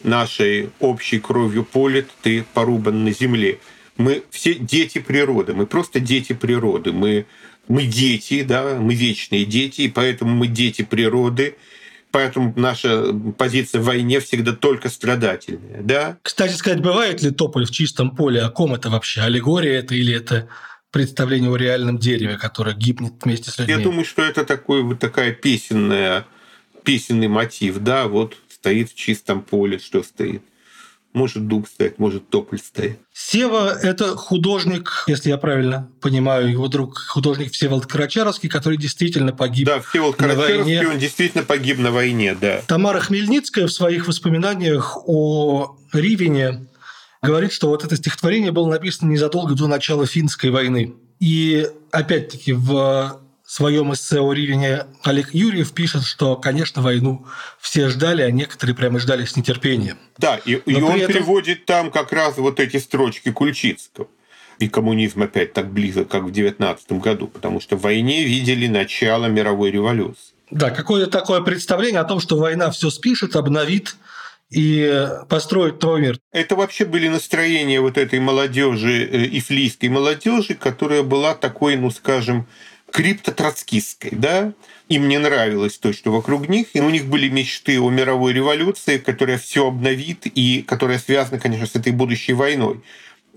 нашей 0.04 0.70
общей 0.80 1.20
кровью 1.20 1.64
полет, 1.64 2.10
ты 2.22 2.44
порубан 2.54 3.06
на 3.06 3.12
земле. 3.12 3.60
Мы 3.98 4.24
все 4.30 4.56
дети 4.56 5.00
природы, 5.00 5.54
мы 5.54 5.66
просто 5.66 6.00
дети 6.00 6.34
природы, 6.34 6.92
мы, 6.92 7.26
мы 7.68 7.84
дети, 7.84 8.44
да, 8.44 8.78
мы 8.80 8.96
вечные 8.96 9.46
дети, 9.46 9.82
и 9.82 9.90
поэтому 9.90 10.36
мы 10.36 10.48
дети 10.48 10.82
природы, 10.82 11.56
Поэтому 12.12 12.54
наша 12.58 13.14
позиция 13.38 13.80
в 13.80 13.86
войне 13.86 14.20
всегда 14.20 14.52
только 14.52 14.90
страдательная. 14.90 15.82
Да? 15.82 16.18
Кстати 16.22 16.54
сказать, 16.54 16.82
бывает 16.82 17.22
ли 17.22 17.32
тополь 17.32 17.66
в 17.66 17.72
чистом 17.72 18.16
поле? 18.16 18.42
О 18.42 18.50
ком 18.50 18.74
это 18.74 18.90
вообще? 18.90 19.22
Аллегория 19.22 19.80
это 19.80 19.96
или 19.96 20.14
это 20.14 20.50
представление 20.92 21.52
о 21.52 21.56
реальном 21.56 21.98
дереве, 21.98 22.38
которое 22.38 22.76
гибнет 22.76 23.14
вместе 23.24 23.50
с 23.50 23.58
людьми? 23.58 23.78
Я 23.78 23.80
думаю, 23.84 24.06
что 24.06 24.22
это 24.22 24.46
такой, 24.46 24.84
вот 24.84 25.00
такая 25.00 25.32
песенная, 25.32 26.26
песенный 26.84 27.28
мотив. 27.28 27.80
Да, 27.80 28.08
вот 28.08 28.38
стоит 28.50 28.92
в 28.92 28.96
чистом 28.96 29.42
поле, 29.42 29.80
что 29.80 30.04
стоит. 30.04 30.44
Может 31.14 31.46
дуб 31.48 31.68
стоит, 31.68 32.00
может 32.00 32.30
тополь 32.30 32.60
стоит. 32.60 32.98
Сева– 33.14 33.78
это 33.84 34.16
художник, 34.16 35.04
если 35.08 35.30
я 35.30 35.38
правильно 35.38 35.90
понимаю, 36.00 36.50
его 36.50 36.70
друг 36.70 36.98
художник 37.00 37.52
Всеволод 37.52 37.86
Карачаровский, 37.86 38.48
который 38.48 38.78
действительно 38.78 39.34
погиб 39.34 39.68
Да, 39.68 39.82
Всеволод 39.82 40.16
Карачаровский, 40.16 40.78
войне. 40.78 40.88
он 40.88 41.00
действительно 41.00 41.44
погиб 41.44 41.80
на 41.80 41.92
войне, 41.92 42.34
да. 42.34 42.62
Тамара 42.66 43.02
Хмельницкая 43.02 43.68
в 43.68 43.74
своих 43.74 44.08
воспоминаниях 44.08 44.98
о 45.06 45.76
Ривине 45.92 46.66
говорит, 47.22 47.52
что 47.52 47.70
вот 47.70 47.84
это 47.84 47.96
стихотворение 47.96 48.52
было 48.52 48.70
написано 48.70 49.10
незадолго 49.10 49.56
до 49.56 49.68
начала 49.68 50.06
финской 50.06 50.50
войны. 50.50 50.94
И 51.20 51.68
опять-таки 51.92 52.54
в 52.54 53.22
своем 53.46 53.94
эссе 53.94 54.20
о 54.20 54.32
Ривине 54.34 54.86
Олег 55.04 55.34
Юрьев 55.34 55.74
пишет, 55.74 56.04
что, 56.04 56.36
конечно, 56.36 56.82
войну 56.82 57.26
все 57.60 57.90
ждали, 57.90 58.22
а 58.22 58.32
некоторые 58.32 58.76
прямо 58.76 58.98
ждали 58.98 59.26
с 59.26 59.36
нетерпением. 59.36 59.98
Да, 60.18 60.38
и, 60.38 60.54
и 60.54 60.76
он 60.82 60.96
этом... 60.96 61.14
переводит 61.14 61.66
там 61.66 61.92
как 61.92 62.12
раз 62.14 62.38
вот 62.38 62.60
эти 62.60 62.78
строчки 62.78 63.32
Кульчицкого. 63.32 64.08
И 64.60 64.70
коммунизм 64.70 65.24
опять 65.24 65.54
так 65.54 65.72
близок, 65.72 66.08
как 66.08 66.24
в 66.24 66.32
19 66.32 66.92
году, 66.94 67.28
потому 67.28 67.60
что 67.60 67.76
в 67.76 67.82
войне 67.82 68.24
видели 68.24 68.68
начало 68.68 69.26
мировой 69.26 69.72
революции. 69.72 70.34
Да, 70.50 70.70
какое-то 70.70 71.10
такое 71.10 71.42
представление 71.42 72.00
о 72.00 72.06
том, 72.06 72.20
что 72.20 72.38
война 72.38 72.72
все 72.72 72.90
спишет, 72.90 73.36
обновит 73.36 73.96
и 74.52 75.08
построит 75.30 75.82
новый 75.82 76.02
мир. 76.02 76.20
Это 76.32 76.56
вообще 76.56 76.86
были 76.86 77.08
настроения 77.08 77.80
вот 77.80 77.98
этой 77.98 78.20
молодежи, 78.20 79.06
э, 79.06 79.28
ифлийской 79.32 79.90
молодежи, 79.90 80.56
которая 80.56 81.04
была 81.04 81.34
такой, 81.34 81.78
ну 81.78 81.90
скажем, 81.90 82.46
криптотроцкистской, 82.92 84.12
да, 84.12 84.54
им 84.90 85.08
не 85.08 85.18
нравилось 85.18 85.78
то, 85.78 85.94
что 85.94 86.12
вокруг 86.12 86.50
них, 86.50 86.68
и 86.74 86.82
у 86.82 86.90
них 86.90 87.06
были 87.06 87.30
мечты 87.30 87.80
о 87.80 87.90
мировой 87.90 88.34
революции, 88.34 88.98
которая 88.98 89.38
все 89.38 89.68
обновит 89.68 90.26
и 90.26 90.64
которая 90.68 91.00
связана, 91.00 91.40
конечно, 91.40 91.66
с 91.66 91.76
этой 91.76 91.94
будущей 91.94 92.34
войной. 92.34 92.82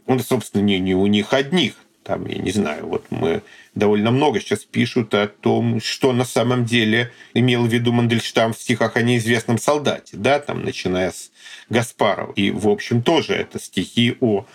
Он, 0.07 0.19
собственно, 0.21 0.63
не, 0.63 0.81
не 0.81 0.95
у 0.95 1.07
них 1.07 1.33
одних. 1.33 1.75
Там, 2.03 2.27
я 2.27 2.39
не 2.39 2.51
знаю, 2.51 2.87
вот 2.87 3.05
мы 3.11 3.43
довольно 3.75 4.11
много 4.11 4.41
сейчас 4.41 4.61
пишут 4.65 5.15
о 5.15 5.27
том, 5.27 5.81
что 5.81 6.13
на 6.13 6.25
самом 6.25 6.65
деле 6.65 7.13
имел 7.35 7.67
в 7.67 7.73
виду 7.73 7.93
Мандельштам 7.93 8.53
в 8.53 8.59
стихах 8.59 8.97
о 8.97 9.03
неизвестном 9.03 9.59
солдате, 9.59 10.17
да, 10.17 10.39
там, 10.39 10.65
начиная 10.65 11.11
с 11.11 11.31
Гаспарова. 11.69 12.33
И, 12.35 12.51
в 12.51 12.69
общем, 12.69 13.03
тоже 13.03 13.35
это 13.35 13.59
стихи 13.59 14.17
о 14.21 14.47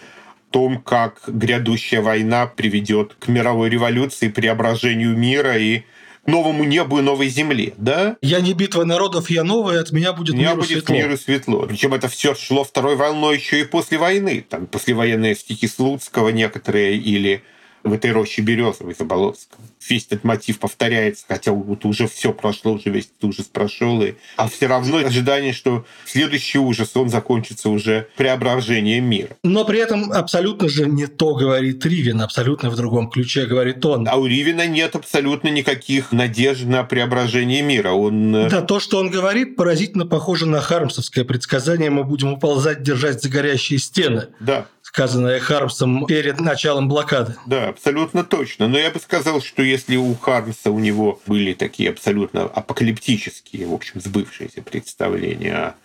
том, 0.52 0.82
как 0.82 1.22
грядущая 1.28 2.02
война 2.02 2.48
приведет 2.48 3.16
к 3.20 3.28
мировой 3.28 3.70
революции, 3.70 4.30
преображению 4.30 5.16
мира 5.16 5.58
и 5.58 5.84
новому 6.26 6.64
небу 6.64 7.00
и 7.00 7.02
новой 7.02 7.30
земле, 7.30 7.74
да? 7.78 8.18
Я 8.22 8.40
не 8.40 8.54
битва 8.54 8.84
народов, 8.84 9.30
я 9.30 9.44
новая, 9.44 9.82
от 9.82 9.92
меня 9.92 10.14
будет 10.14 10.36
меня 10.36 10.50
миру 10.50 10.62
будет 10.62 10.70
светло. 10.70 10.96
миру 10.96 11.18
светло. 11.18 11.66
Причем 11.68 11.94
это 11.94 12.08
все 12.08 12.36
шло 12.36 12.64
второй 12.64 12.96
волной 12.96 13.38
еще 13.38 13.62
и 13.62 13.64
после 13.64 13.98
войны. 13.98 14.46
Там 14.48 14.68
послевоенные 14.68 15.36
стихи 15.36 15.68
Слуцкого 15.68 16.30
некоторые 16.30 16.98
или 16.98 17.44
в 17.84 17.94
этой 17.94 18.12
роще 18.12 18.42
березовой 18.42 18.96
Заболоцком. 18.98 19.60
Весь 19.88 20.06
этот 20.08 20.24
мотив 20.24 20.60
повторяется, 20.60 21.26
хотя 21.28 21.52
вот 21.52 21.86
уже 21.86 22.08
все 22.08 22.34
прошло, 22.34 22.74
уже 22.74 22.90
весь 22.90 23.06
этот 23.06 23.24
ужас 23.24 23.46
прошел. 23.46 24.02
И... 24.02 24.16
А 24.38 24.48
все 24.48 24.68
равно 24.68 24.98
ожидание, 24.98 25.54
что 25.54 25.86
следующий 26.06 26.60
ужас, 26.60 26.96
он 26.96 27.10
закончится 27.10 27.70
уже 27.70 28.08
преображением 28.18 29.06
мира. 29.06 29.30
Но 29.44 29.66
при 29.66 29.80
этом 29.80 30.12
абсолютно 30.12 30.70
же 30.70 30.86
не 30.86 31.08
то 31.08 31.36
говорит 31.36 31.86
Ривин, 31.86 32.22
абсолютно 32.22 32.70
в 32.70 32.76
другом 32.76 33.10
ключе 33.10 33.46
говорит 33.46 33.86
он. 33.86 34.08
А 34.08 34.16
у 34.18 34.26
Ривина 34.26 34.68
нет 34.68 34.96
абсолютно 34.96 35.50
никаких 35.50 36.12
надежд 36.12 36.66
на 36.66 36.84
преображение 36.84 37.62
мира. 37.62 37.92
Он... 37.92 38.36
Э, 38.36 38.50
да, 38.50 38.62
то, 38.62 38.80
что 38.80 39.00
он 39.00 39.10
говорит, 39.10 39.56
поразительно 39.56 40.06
похоже 40.06 40.46
на 40.46 40.62
хармсовское 40.62 41.24
предсказание 41.24 41.90
«мы 41.90 42.04
будем 42.04 42.34
уползать, 42.34 42.84
держать 42.84 43.22
за 43.22 43.30
горящие 43.30 43.80
стены». 43.80 44.28
Да 44.40 44.68
сказанное 44.90 45.40
Хармсом 45.40 46.08
перед 46.08 46.40
началом 46.40 46.90
блокады. 46.90 47.36
Да, 47.46 47.68
абсолютно 47.68 48.24
точно. 48.24 48.68
Но 48.68 48.80
я 48.80 48.90
бы 48.90 49.00
сказал, 49.00 49.40
что 49.40 49.62
если 49.62 49.98
у 49.98 50.16
Хармса 50.16 50.72
у 50.72 50.80
него 50.80 51.22
были 51.28 51.54
такие 51.54 51.92
абсолютно 51.92 52.46
апокалиптические, 52.46 53.68
в 53.68 53.74
общем, 53.76 54.02
сбывшиеся 54.02 54.64
представления 54.64 55.76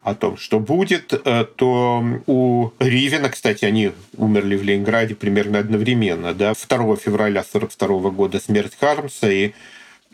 о 0.00 0.14
том, 0.14 0.38
что 0.38 0.60
будет, 0.60 1.12
э, 1.12 1.44
то 1.56 2.02
у 2.26 2.70
Ривина, 2.78 3.28
кстати, 3.28 3.66
они 3.66 3.92
умерли 4.16 4.56
в 4.56 4.62
Ленинграде 4.62 5.14
примерно 5.14 5.58
одновременно, 5.58 6.32
да, 6.32 6.54
2 6.54 6.96
февраля 6.96 7.42
1942 7.42 8.10
года 8.10 8.40
смерть 8.40 8.72
Хармса, 8.80 9.30
и 9.30 9.52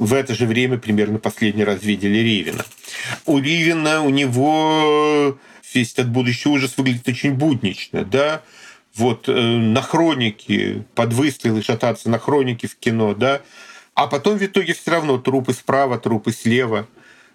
в 0.00 0.14
это 0.14 0.34
же 0.34 0.46
время 0.46 0.78
примерно 0.78 1.18
последний 1.18 1.62
раз 1.62 1.82
видели 1.82 2.18
Ривина. 2.18 2.64
У 3.26 3.38
Ривина, 3.38 4.02
у 4.02 4.08
него 4.08 5.38
весь 5.74 5.92
этот 5.92 6.08
будущий 6.08 6.48
ужас 6.48 6.72
выглядит 6.78 7.06
очень 7.06 7.34
буднично, 7.34 8.04
да, 8.04 8.42
вот 8.96 9.28
э, 9.28 9.32
на 9.32 9.82
хронике, 9.82 10.86
под 10.94 11.12
выстрелы 11.12 11.62
шататься 11.62 12.08
на 12.08 12.18
хронике 12.18 12.66
в 12.66 12.76
кино, 12.76 13.14
да, 13.14 13.42
а 13.94 14.06
потом 14.06 14.38
в 14.38 14.42
итоге 14.42 14.72
все 14.72 14.90
равно 14.90 15.18
трупы 15.18 15.52
справа, 15.52 15.98
трупы 15.98 16.32
слева. 16.32 16.88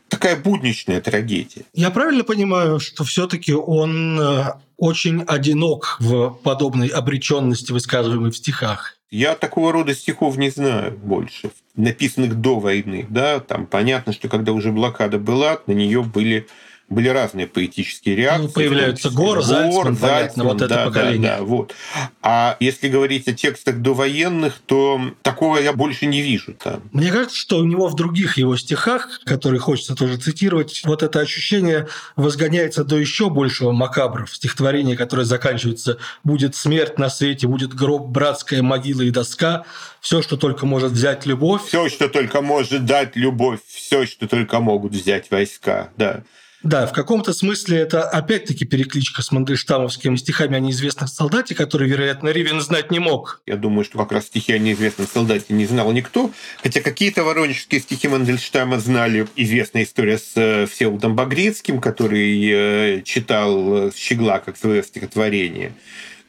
Такая 0.09 0.35
будничная 0.35 1.01
трагедия. 1.01 1.65
Я 1.73 1.89
правильно 1.91 2.23
понимаю, 2.23 2.79
что 2.79 3.03
все-таки 3.03 3.53
он 3.53 4.19
э, 4.19 4.53
очень 4.77 5.21
одинок 5.21 5.97
в 5.99 6.31
подобной 6.43 6.87
обреченности, 6.87 7.71
высказываемой 7.71 8.31
в 8.31 8.37
стихах? 8.37 8.97
Я 9.15 9.35
такого 9.35 9.71
рода 9.71 9.95
стихов 9.95 10.35
не 10.35 10.49
знаю 10.49 10.91
больше, 10.91 11.51
написанных 11.77 12.35
до 12.35 12.59
войны. 12.59 13.05
Да? 13.09 13.39
Там 13.39 13.65
понятно, 13.65 14.11
что 14.11 14.27
когда 14.27 14.51
уже 14.51 14.73
блокада 14.73 15.19
была, 15.19 15.61
на 15.67 15.71
нее 15.71 16.03
были 16.03 16.47
были 16.87 17.07
разные 17.07 17.47
поэтические 17.47 18.15
реакции. 18.15 18.45
Ну, 18.45 18.49
появляются 18.53 19.09
Гор, 19.09 19.41
Зальцман, 19.41 19.97
понятно, 19.97 20.43
вот 20.43 20.61
это 20.61 20.75
да, 20.75 20.85
поколение. 20.85 21.31
Да, 21.31 21.37
да, 21.37 21.43
вот. 21.43 21.73
А 22.21 22.57
если 22.59 22.89
говорить 22.89 23.27
о 23.27 23.33
текстах 23.33 23.81
довоенных, 23.81 24.59
то 24.65 25.01
такого 25.23 25.57
я 25.57 25.73
больше 25.73 26.05
не 26.05 26.21
вижу 26.21 26.53
там. 26.53 26.83
Мне 26.91 27.11
кажется, 27.11 27.35
что 27.35 27.57
у 27.57 27.65
него 27.65 27.87
в 27.87 27.95
других 27.95 28.37
его 28.37 28.55
стихах, 28.55 29.21
которые 29.25 29.59
хочется 29.59 29.95
тоже 29.95 30.17
цитировать, 30.17 30.83
вот 30.85 31.01
это 31.01 31.19
ощущение 31.19 31.87
возгоняется 32.15 32.83
до 32.83 32.97
еще 32.97 33.31
большего 33.31 33.71
макабра 33.71 34.25
в 34.25 34.35
стихотворении, 34.35 34.95
которое 34.95 35.25
заканчивается 35.25 35.97
«Будет 36.23 36.55
смерть 36.55 36.99
на 36.99 37.09
свете, 37.09 37.47
будет 37.47 37.73
гроб, 37.73 38.09
братская 38.09 38.61
могила 38.61 39.01
и 39.01 39.09
доска, 39.09 39.65
все, 40.01 40.21
что 40.21 40.37
только 40.37 40.67
может 40.67 40.91
взять 40.91 41.25
любовь». 41.25 41.63
Все, 41.65 41.89
что 41.89 42.09
только 42.09 42.41
может 42.41 42.85
дать 42.85 43.15
любовь, 43.15 43.59
все, 43.67 44.05
что 44.05 44.27
только 44.27 44.59
могут 44.59 44.93
взять 44.93 45.31
войска, 45.31 45.89
да. 45.97 46.23
Да, 46.65 46.87
в 46.87 46.93
каком-то 46.93 47.31
смысле 47.31 47.77
это 47.77 48.09
опять-таки 48.09 48.65
перекличка 48.65 49.21
с 49.21 49.31
мандельштамовскими 49.31 50.15
стихами 50.15 50.55
о 50.55 50.59
неизвестном 50.59 51.07
солдате, 51.07 51.53
который, 51.53 51.87
вероятно, 51.87 52.29
Ривен 52.29 52.59
знать 52.59 52.89
не 52.89 52.97
мог. 52.97 53.39
Я 53.45 53.55
думаю, 53.55 53.85
что 53.85 53.99
как 53.99 54.11
раз 54.11 54.25
стихи 54.25 54.51
о 54.51 54.57
неизвестном 54.57 55.07
солдате 55.07 55.53
не 55.53 55.67
знал 55.67 55.91
никто, 55.91 56.31
хотя 56.63 56.81
какие-то 56.81 57.23
воронежские 57.23 57.81
стихи 57.81 58.07
Мандельштама 58.07 58.79
знали. 58.79 59.27
Известная 59.35 59.83
история 59.83 60.17
с 60.17 60.31
э, 60.35 60.65
Всеволодом 60.65 61.15
Багрицким, 61.15 61.79
который 61.79 62.49
э, 62.49 63.01
читал 63.03 63.91
«Щегла» 63.95 64.39
как 64.39 64.57
свое 64.57 64.81
стихотворение. 64.81 65.71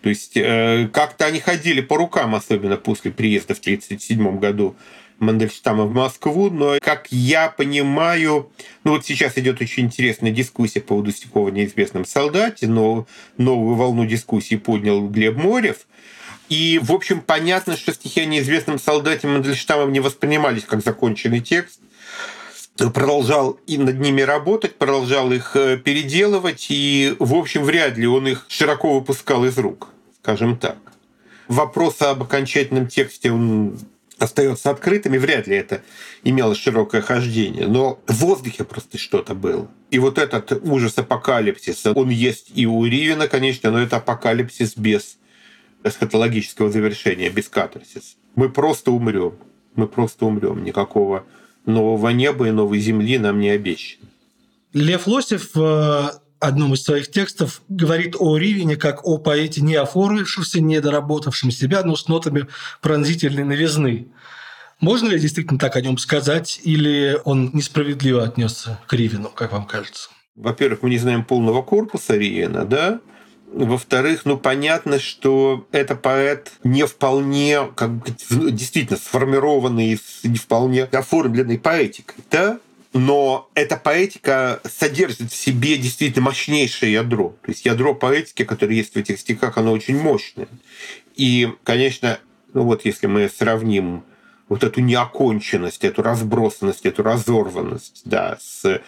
То 0.03 0.11
есть 0.11 0.35
как-то 0.35 1.25
они 1.25 1.40
ходили 1.40 1.81
по 1.81 1.96
рукам, 1.96 2.35
особенно 2.35 2.77
после 2.77 3.11
приезда 3.11 3.55
в 3.55 3.59
1937 3.59 4.38
году 4.38 4.77
Мандельштама 5.18 5.85
в 5.85 5.94
Москву, 5.94 6.50
но, 6.50 6.76
как 6.81 7.09
я 7.11 7.48
понимаю, 7.48 8.50
ну 8.85 8.92
вот 8.92 9.07
сейчас 9.07 9.38
идет 9.38 9.61
очень 9.61 9.85
интересная 9.85 10.31
дискуссия 10.31 10.81
по 10.81 10.88
поводу 10.88 11.12
Стекова 11.12 11.48
неизвестном 11.48 12.05
солдате, 12.05 12.66
но 12.66 13.07
новую 13.38 13.76
волну 13.76 14.05
дискуссии 14.05 14.57
поднял 14.57 15.09
Глеб 15.09 15.37
Морев. 15.37 15.87
И, 16.48 16.79
в 16.83 16.92
общем, 16.92 17.20
понятно, 17.20 17.76
что 17.76 17.92
стихи 17.92 18.20
о 18.20 18.26
неизвестном 18.26 18.79
солдате 18.79 19.26
Мандельштамом 19.26 19.92
не 19.92 20.00
воспринимались 20.00 20.64
как 20.64 20.83
законченный 20.83 21.40
текст. 21.40 21.81
Продолжал 22.76 23.59
и 23.66 23.79
над 23.79 23.98
ними 23.98 24.20
работать, 24.20 24.76
продолжал 24.76 25.33
их 25.33 25.57
э, 25.57 25.79
переделывать, 25.79 26.66
и, 26.68 27.16
в 27.18 27.35
общем, 27.35 27.64
вряд 27.64 27.96
ли 27.96 28.07
он 28.07 28.29
их 28.29 28.44
широко 28.48 28.92
выпускал 28.92 29.46
из 29.46 29.57
рук, 29.57 29.88
скажем 30.20 30.59
так. 30.59 30.76
Вопрос 31.48 32.02
об 32.02 32.22
окончательном 32.22 32.87
тексте 32.87 33.33
он 33.33 33.79
остается 34.18 34.70
открытым, 34.70 35.14
и 35.14 35.18
вряд 35.18 35.46
ли 35.46 35.57
это 35.57 35.83
имело 36.24 36.55
широкое 36.55 37.00
хождение. 37.00 37.66
Но 37.66 38.00
в 38.07 38.14
воздухе 38.14 38.64
просто 38.64 38.98
что-то 38.98 39.35
было. 39.35 39.68
И 39.90 39.98
вот 39.98 40.18
этот 40.18 40.52
ужас 40.64 40.98
апокалипсиса, 40.98 41.92
он 41.92 42.11
есть 42.11 42.50
и 42.55 42.66
у 42.66 42.85
Ривина, 42.85 43.29
конечно, 43.29 43.70
но 43.70 43.81
это 43.81 43.96
апокалипсис 43.98 44.76
без 44.76 45.18
эсхатологического 45.85 46.70
завершения, 46.70 47.31
без 47.31 47.48
катарсиса. 47.48 48.16
Мы 48.35 48.48
просто 48.48 48.90
умрем. 48.90 49.35
Мы 49.74 49.87
просто 49.87 50.26
умрем. 50.26 50.64
Никакого 50.64 51.24
нового 51.64 52.09
неба 52.09 52.48
и 52.48 52.50
новой 52.50 52.79
земли 52.79 53.18
нам 53.18 53.38
не 53.38 53.50
обещано. 53.50 54.09
Лев 54.72 55.07
Лосев 55.07 55.55
в 55.55 56.20
одном 56.40 56.75
из 56.75 56.83
своих 56.83 57.11
текстов 57.11 57.62
говорит 57.68 58.16
о 58.18 58.37
Ривине 58.37 58.77
как 58.77 59.07
о 59.07 59.18
поэте 59.18 59.61
не 59.61 59.75
оформившемся, 59.75 60.61
не 60.61 60.81
доработавшем 60.81 61.51
себя, 61.51 61.83
но 61.83 61.96
с 61.96 62.09
нотами 62.09 62.46
пронзительной 62.83 63.44
новизны. 63.44 64.09
Можно 64.81 65.09
ли 65.09 65.18
действительно 65.18 65.59
так 65.59 65.77
о 65.77 65.81
нем 65.81 65.96
сказать, 65.96 66.61
или 66.62 67.18
он 67.25 67.51
несправедливо 67.55 68.25
отнесся 68.25 68.79
к 68.87 68.92
Ривину, 68.92 69.31
как 69.31 69.53
вам 69.53 69.64
кажется? 69.64 70.11
Во-первых, 70.35 70.83
мы 70.83 70.90
не 70.90 70.99
знаем 70.99 71.25
полного 71.25 71.62
корпуса 71.62 72.14
Ривина, 72.14 72.66
да? 72.66 73.01
Во-вторых, 73.46 74.27
ну 74.27 74.37
понятно, 74.37 74.99
что 74.99 75.66
это 75.72 75.96
поэт 75.96 76.53
не 76.62 76.85
вполне, 76.85 77.68
как 77.75 77.90
действительно 78.29 78.99
сформированный, 78.99 79.99
не 80.25 80.37
вполне 80.37 80.85
оформленной 80.85 81.59
поэтикой, 81.59 82.16
да? 82.31 82.59
Но 82.99 83.51
эта 83.55 83.77
поэтика 83.77 84.61
содержит 84.65 85.33
в 85.33 85.37
себе 85.37 85.77
действительно 85.77 86.27
мощнейшее 86.27 86.93
ядро. 86.93 87.37
То 87.43 87.51
есть 87.51 87.65
ядро 87.65 87.95
поэтики, 87.95 88.45
которое 88.45 88.75
есть 88.77 88.95
в 88.95 88.97
этих 88.97 89.19
стихах, 89.19 89.59
оно 89.59 89.73
очень 89.73 89.99
мощное. 89.99 90.49
И, 91.15 91.49
конечно, 91.65 92.19
ну 92.55 92.65
вот 92.65 92.85
если 92.85 93.07
мы 93.07 93.29
сравним 93.29 94.05
вот 94.49 94.65
эту 94.65 94.81
неоконченность, 94.81 95.85
эту 95.85 96.03
разбросанность, 96.03 96.87
эту 96.87 97.03
разорванность, 97.03 98.03
да, 98.05 98.39
с 98.41 98.81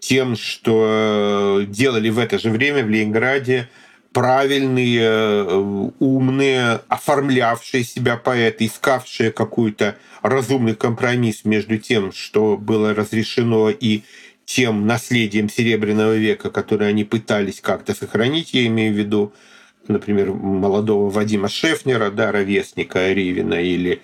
тем, 0.00 0.36
что 0.36 1.62
делали 1.66 2.08
в 2.10 2.18
это 2.18 2.38
же 2.38 2.50
время 2.50 2.84
в 2.84 2.88
Ленинграде 2.88 3.68
правильные, 4.12 5.00
э, 5.00 5.84
умные, 5.98 6.80
оформлявшие 6.88 7.84
себя 7.84 8.16
поэты, 8.16 8.66
искавшие 8.66 9.32
какой-то 9.32 9.96
разумный 10.22 10.74
компромисс 10.74 11.44
между 11.44 11.78
тем, 11.78 12.12
что 12.12 12.56
было 12.56 12.94
разрешено, 12.94 13.70
и 13.70 14.02
тем 14.44 14.86
наследием 14.86 15.48
Серебряного 15.48 16.14
века, 16.16 16.50
которое 16.50 16.86
они 16.90 17.04
пытались 17.04 17.60
как-то 17.60 17.94
сохранить, 17.94 18.54
я 18.54 18.66
имею 18.66 18.92
в 18.92 18.96
виду, 18.98 19.32
например, 19.88 20.32
молодого 20.32 21.10
Вадима 21.10 21.48
Шефнера, 21.48 22.10
да, 22.10 22.32
ровесника 22.32 23.12
Ривина, 23.12 23.54
или 23.54 24.02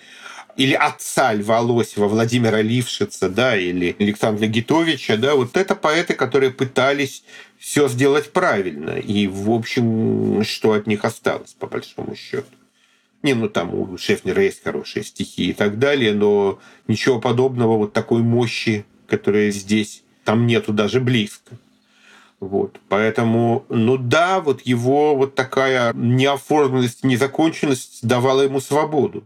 или 0.58 0.74
отца 0.74 1.32
Льва 1.34 1.60
Лосева, 1.60 2.08
Владимира 2.08 2.60
Лившица, 2.60 3.28
да, 3.28 3.56
или 3.56 3.94
Александра 4.00 4.46
Гитовича, 4.48 5.16
да, 5.16 5.36
вот 5.36 5.56
это 5.56 5.76
поэты, 5.76 6.14
которые 6.14 6.50
пытались 6.50 7.22
все 7.58 7.88
сделать 7.88 8.32
правильно. 8.32 8.98
И, 8.98 9.28
в 9.28 9.52
общем, 9.52 10.42
что 10.42 10.72
от 10.72 10.88
них 10.88 11.04
осталось, 11.04 11.52
по 11.52 11.68
большому 11.68 12.16
счету. 12.16 12.48
Не, 13.22 13.34
ну 13.34 13.48
там 13.48 13.72
у 13.72 13.96
Шефнера 13.96 14.42
есть 14.42 14.64
хорошие 14.64 15.04
стихи 15.04 15.50
и 15.50 15.52
так 15.52 15.78
далее, 15.78 16.12
но 16.12 16.58
ничего 16.88 17.20
подобного, 17.20 17.76
вот 17.76 17.92
такой 17.92 18.22
мощи, 18.22 18.84
которая 19.06 19.52
здесь, 19.52 20.02
там 20.24 20.44
нету 20.46 20.72
даже 20.72 21.00
близко. 21.00 21.56
Вот. 22.40 22.80
Поэтому, 22.88 23.64
ну 23.68 23.96
да, 23.96 24.40
вот 24.40 24.62
его 24.62 25.14
вот 25.14 25.36
такая 25.36 25.92
неоформленность, 25.94 27.04
незаконченность 27.04 28.04
давала 28.04 28.42
ему 28.42 28.60
свободу. 28.60 29.24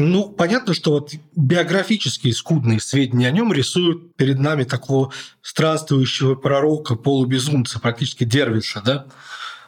Ну, 0.00 0.28
понятно, 0.28 0.74
что 0.74 0.92
вот 0.92 1.10
биографические 1.34 2.32
скудные 2.32 2.78
сведения 2.78 3.26
о 3.26 3.32
нем 3.32 3.52
рисуют 3.52 4.14
перед 4.14 4.38
нами 4.38 4.62
такого 4.62 5.12
странствующего 5.42 6.36
пророка, 6.36 6.94
полубезумца, 6.94 7.80
практически 7.80 8.22
дервиша, 8.22 8.80
да? 8.80 9.06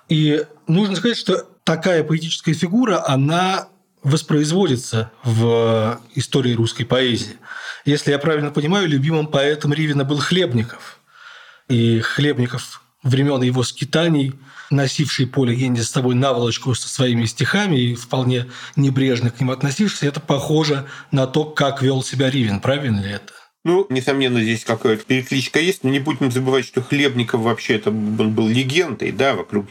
И 0.08 0.46
нужно 0.68 0.94
сказать, 0.94 1.18
что 1.18 1.48
такая 1.64 2.04
поэтическая 2.04 2.54
фигура, 2.54 3.04
она 3.04 3.70
воспроизводится 4.04 5.10
в 5.24 6.00
истории 6.14 6.54
русской 6.54 6.84
поэзии. 6.84 7.36
Если 7.84 8.12
я 8.12 8.18
правильно 8.20 8.52
понимаю, 8.52 8.88
любимым 8.88 9.26
поэтом 9.26 9.72
Ривина 9.72 10.04
был 10.04 10.18
Хлебников. 10.18 11.00
И 11.68 11.98
Хлебников 11.98 12.84
времен 13.02 13.42
его 13.42 13.62
скитаний– 13.62 14.34
носивший 14.70 15.26
по 15.26 15.44
легенде 15.44 15.82
с 15.82 15.90
собой 15.90 16.14
наволочку 16.14 16.74
со 16.74 16.88
своими 16.88 17.24
стихами 17.26 17.76
и 17.76 17.94
вполне 17.94 18.46
небрежно 18.76 19.30
к 19.30 19.40
ним 19.40 19.50
относившийся, 19.50 20.06
это 20.06 20.20
похоже 20.20 20.86
на 21.10 21.26
то, 21.26 21.44
как 21.44 21.82
вел 21.82 22.02
себя 22.02 22.30
Ривен. 22.30 22.60
Правильно 22.60 23.00
ли 23.00 23.10
это? 23.12 23.32
Ну, 23.62 23.86
несомненно, 23.90 24.40
здесь 24.42 24.64
какая-то 24.64 25.04
перекличка 25.04 25.60
есть, 25.60 25.84
но 25.84 25.90
не 25.90 25.98
будем 25.98 26.30
забывать, 26.32 26.64
что 26.64 26.80
Хлебников 26.80 27.42
вообще 27.42 27.74
это 27.74 27.90
он 27.90 28.32
был 28.32 28.48
легендой, 28.48 29.12
да, 29.12 29.34
вокруг 29.34 29.66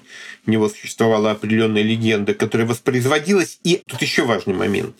него 0.46 0.70
существовала 0.70 1.32
определенная 1.32 1.82
легенда, 1.82 2.36
которая 2.36 2.68
воспроизводилась. 2.68 3.60
И 3.64 3.82
тут 3.88 4.00
еще 4.04 4.26
важный 4.26 4.54
момент. 4.54 4.96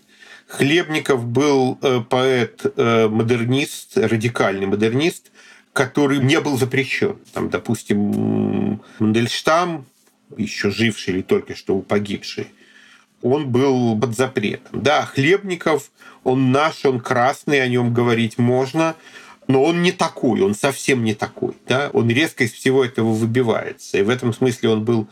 Хлебников 0.48 1.24
был 1.24 1.78
э, 1.84 2.02
поэт-модернист, 2.10 3.98
э, 3.98 4.08
радикальный 4.08 4.66
модернист, 4.66 5.30
который 5.74 6.20
не 6.20 6.40
был 6.40 6.58
запрещен. 6.58 7.18
Там, 7.34 7.50
допустим, 7.50 8.82
Мандельштам, 9.00 9.86
еще 10.38 10.70
живший 10.70 11.16
или 11.16 11.22
только 11.22 11.56
что 11.56 11.80
погибший, 11.80 12.48
он 13.22 13.50
был 13.50 14.00
под 14.00 14.16
запретом. 14.16 14.82
Да, 14.82 15.06
Хлебников, 15.06 15.92
он 16.24 16.52
наш, 16.52 16.86
он 16.86 17.00
красный, 17.00 17.62
о 17.62 17.68
нем 17.68 17.94
говорить 17.94 18.38
можно, 18.38 18.96
но 19.48 19.64
он 19.64 19.82
не 19.82 19.92
такой, 19.92 20.42
он 20.42 20.54
совсем 20.54 21.04
не 21.04 21.14
такой. 21.14 21.56
Да? 21.68 21.90
Он 21.94 22.10
резко 22.10 22.44
из 22.44 22.54
всего 22.54 22.86
этого 22.86 23.12
выбивается. 23.12 23.98
И 23.98 24.04
в 24.04 24.10
этом 24.10 24.34
смысле 24.34 24.70
он 24.70 24.86
был 24.86 25.08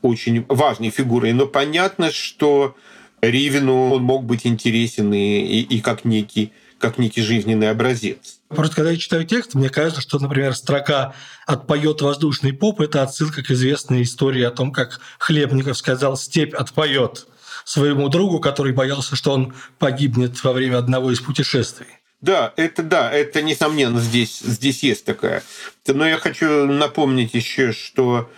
очень 0.00 0.44
важной 0.48 0.90
фигурой. 0.90 1.32
Но 1.32 1.46
понятно, 1.46 2.10
что 2.10 2.74
Ривину 3.20 3.90
он 3.90 4.02
мог 4.02 4.24
быть 4.24 4.46
интересен 4.46 5.12
и, 5.12 5.18
и, 5.18 5.76
и 5.76 5.80
как 5.80 6.04
некий 6.04 6.52
как 6.82 6.98
некий 6.98 7.22
жизненный 7.22 7.70
образец. 7.70 8.40
Просто 8.48 8.76
когда 8.76 8.90
я 8.90 8.98
читаю 8.98 9.24
текст, 9.24 9.54
мне 9.54 9.70
кажется, 9.70 10.02
что, 10.02 10.18
например, 10.18 10.54
строка 10.54 11.14
«отпоет 11.46 12.02
воздушный 12.02 12.52
поп»— 12.52 12.80
это 12.82 13.02
отсылка 13.02 13.42
к 13.42 13.50
известной 13.52 14.02
истории 14.02 14.42
о 14.42 14.50
том, 14.50 14.72
как 14.72 15.00
Хлебников 15.18 15.78
сказал 15.78 16.16
«степь 16.16 16.54
отпоет» 16.54 17.26
своему 17.64 18.08
другу, 18.08 18.40
который 18.40 18.72
боялся, 18.72 19.14
что 19.14 19.32
он 19.32 19.54
погибнет 19.78 20.42
во 20.42 20.52
время 20.52 20.78
одного 20.78 21.12
из 21.12 21.20
путешествий. 21.20 21.86
Да, 22.20 22.52
это 22.56 22.82
да, 22.82 23.10
это 23.10 23.42
несомненно 23.42 24.00
здесь, 24.00 24.40
здесь 24.40 24.82
есть 24.82 25.04
такая. 25.04 25.42
Но 25.86 26.06
я 26.06 26.18
хочу 26.18 26.66
напомнить 26.66 27.34
еще, 27.34 27.72
что 27.72 28.28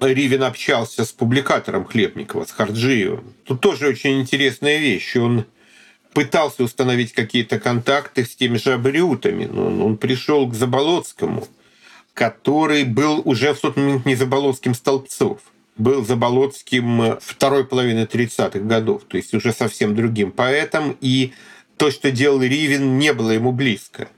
Ривин 0.00 0.42
общался 0.42 1.04
с 1.04 1.12
публикатором 1.12 1.86
Хлебникова, 1.86 2.44
с 2.44 2.52
Харджиевым. 2.52 3.34
Тут 3.44 3.62
тоже 3.62 3.88
очень 3.88 4.20
интересная 4.20 4.78
вещь. 4.78 5.16
Он 5.16 5.46
пытался 6.16 6.64
установить 6.64 7.12
какие-то 7.12 7.60
контакты 7.60 8.24
с 8.24 8.34
теми 8.34 8.56
же 8.56 8.72
абориутами. 8.72 9.44
Но 9.44 9.84
он 9.84 9.98
пришел 9.98 10.48
к 10.48 10.54
Заболоцкому, 10.54 11.46
который 12.14 12.84
был 12.84 13.20
уже 13.26 13.52
в 13.52 13.60
тот 13.60 13.76
момент 13.76 14.06
не 14.06 14.14
Заболоцким 14.14 14.72
Столбцов, 14.72 15.40
был 15.76 16.06
Заболоцким 16.06 17.18
второй 17.20 17.66
половины 17.66 18.06
30-х 18.06 18.60
годов, 18.60 19.02
то 19.06 19.18
есть 19.18 19.34
уже 19.34 19.52
совсем 19.52 19.94
другим 19.94 20.32
поэтом, 20.32 20.96
и 21.02 21.34
то, 21.76 21.90
что 21.90 22.10
делал 22.10 22.40
Ривин, 22.40 22.96
не 22.96 23.12
было 23.12 23.32
ему 23.32 23.52
близко 23.52 24.08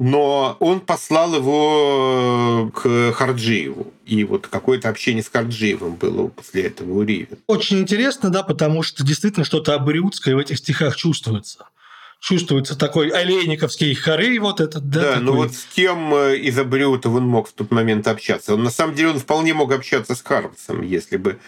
но 0.00 0.56
он 0.60 0.78
послал 0.78 1.34
его 1.34 2.70
к 2.72 3.12
Харджиеву. 3.14 3.92
И 4.06 4.22
вот 4.22 4.46
какое-то 4.46 4.88
общение 4.88 5.24
с 5.24 5.28
Харджиевым 5.28 5.96
было 5.96 6.28
после 6.28 6.66
этого 6.66 7.00
у 7.00 7.02
Ривина. 7.02 7.36
Очень 7.48 7.80
интересно, 7.80 8.30
да, 8.30 8.44
потому 8.44 8.84
что 8.84 9.04
действительно 9.04 9.44
что-то 9.44 9.74
абориутское 9.74 10.36
в 10.36 10.38
этих 10.38 10.58
стихах 10.58 10.94
чувствуется 10.96 11.66
чувствуется 12.20 12.76
такой 12.76 13.10
олейниковский 13.10 13.94
хорей 13.94 14.38
вот 14.40 14.60
этот, 14.60 14.88
да? 14.88 15.00
Да, 15.00 15.08
такой... 15.10 15.24
ну 15.24 15.32
вот 15.34 15.54
с 15.54 15.64
кем 15.72 16.12
э, 16.14 16.36
из 16.36 16.58
абориутов 16.58 17.14
он 17.14 17.26
мог 17.26 17.48
в 17.48 17.52
тот 17.52 17.70
момент 17.70 18.08
общаться? 18.08 18.54
Он, 18.54 18.64
на 18.64 18.70
самом 18.70 18.96
деле 18.96 19.10
он 19.10 19.20
вполне 19.20 19.54
мог 19.54 19.72
общаться 19.72 20.16
с 20.16 20.22
Хармсом, 20.22 20.82
если 20.82 21.16
бы, 21.16 21.38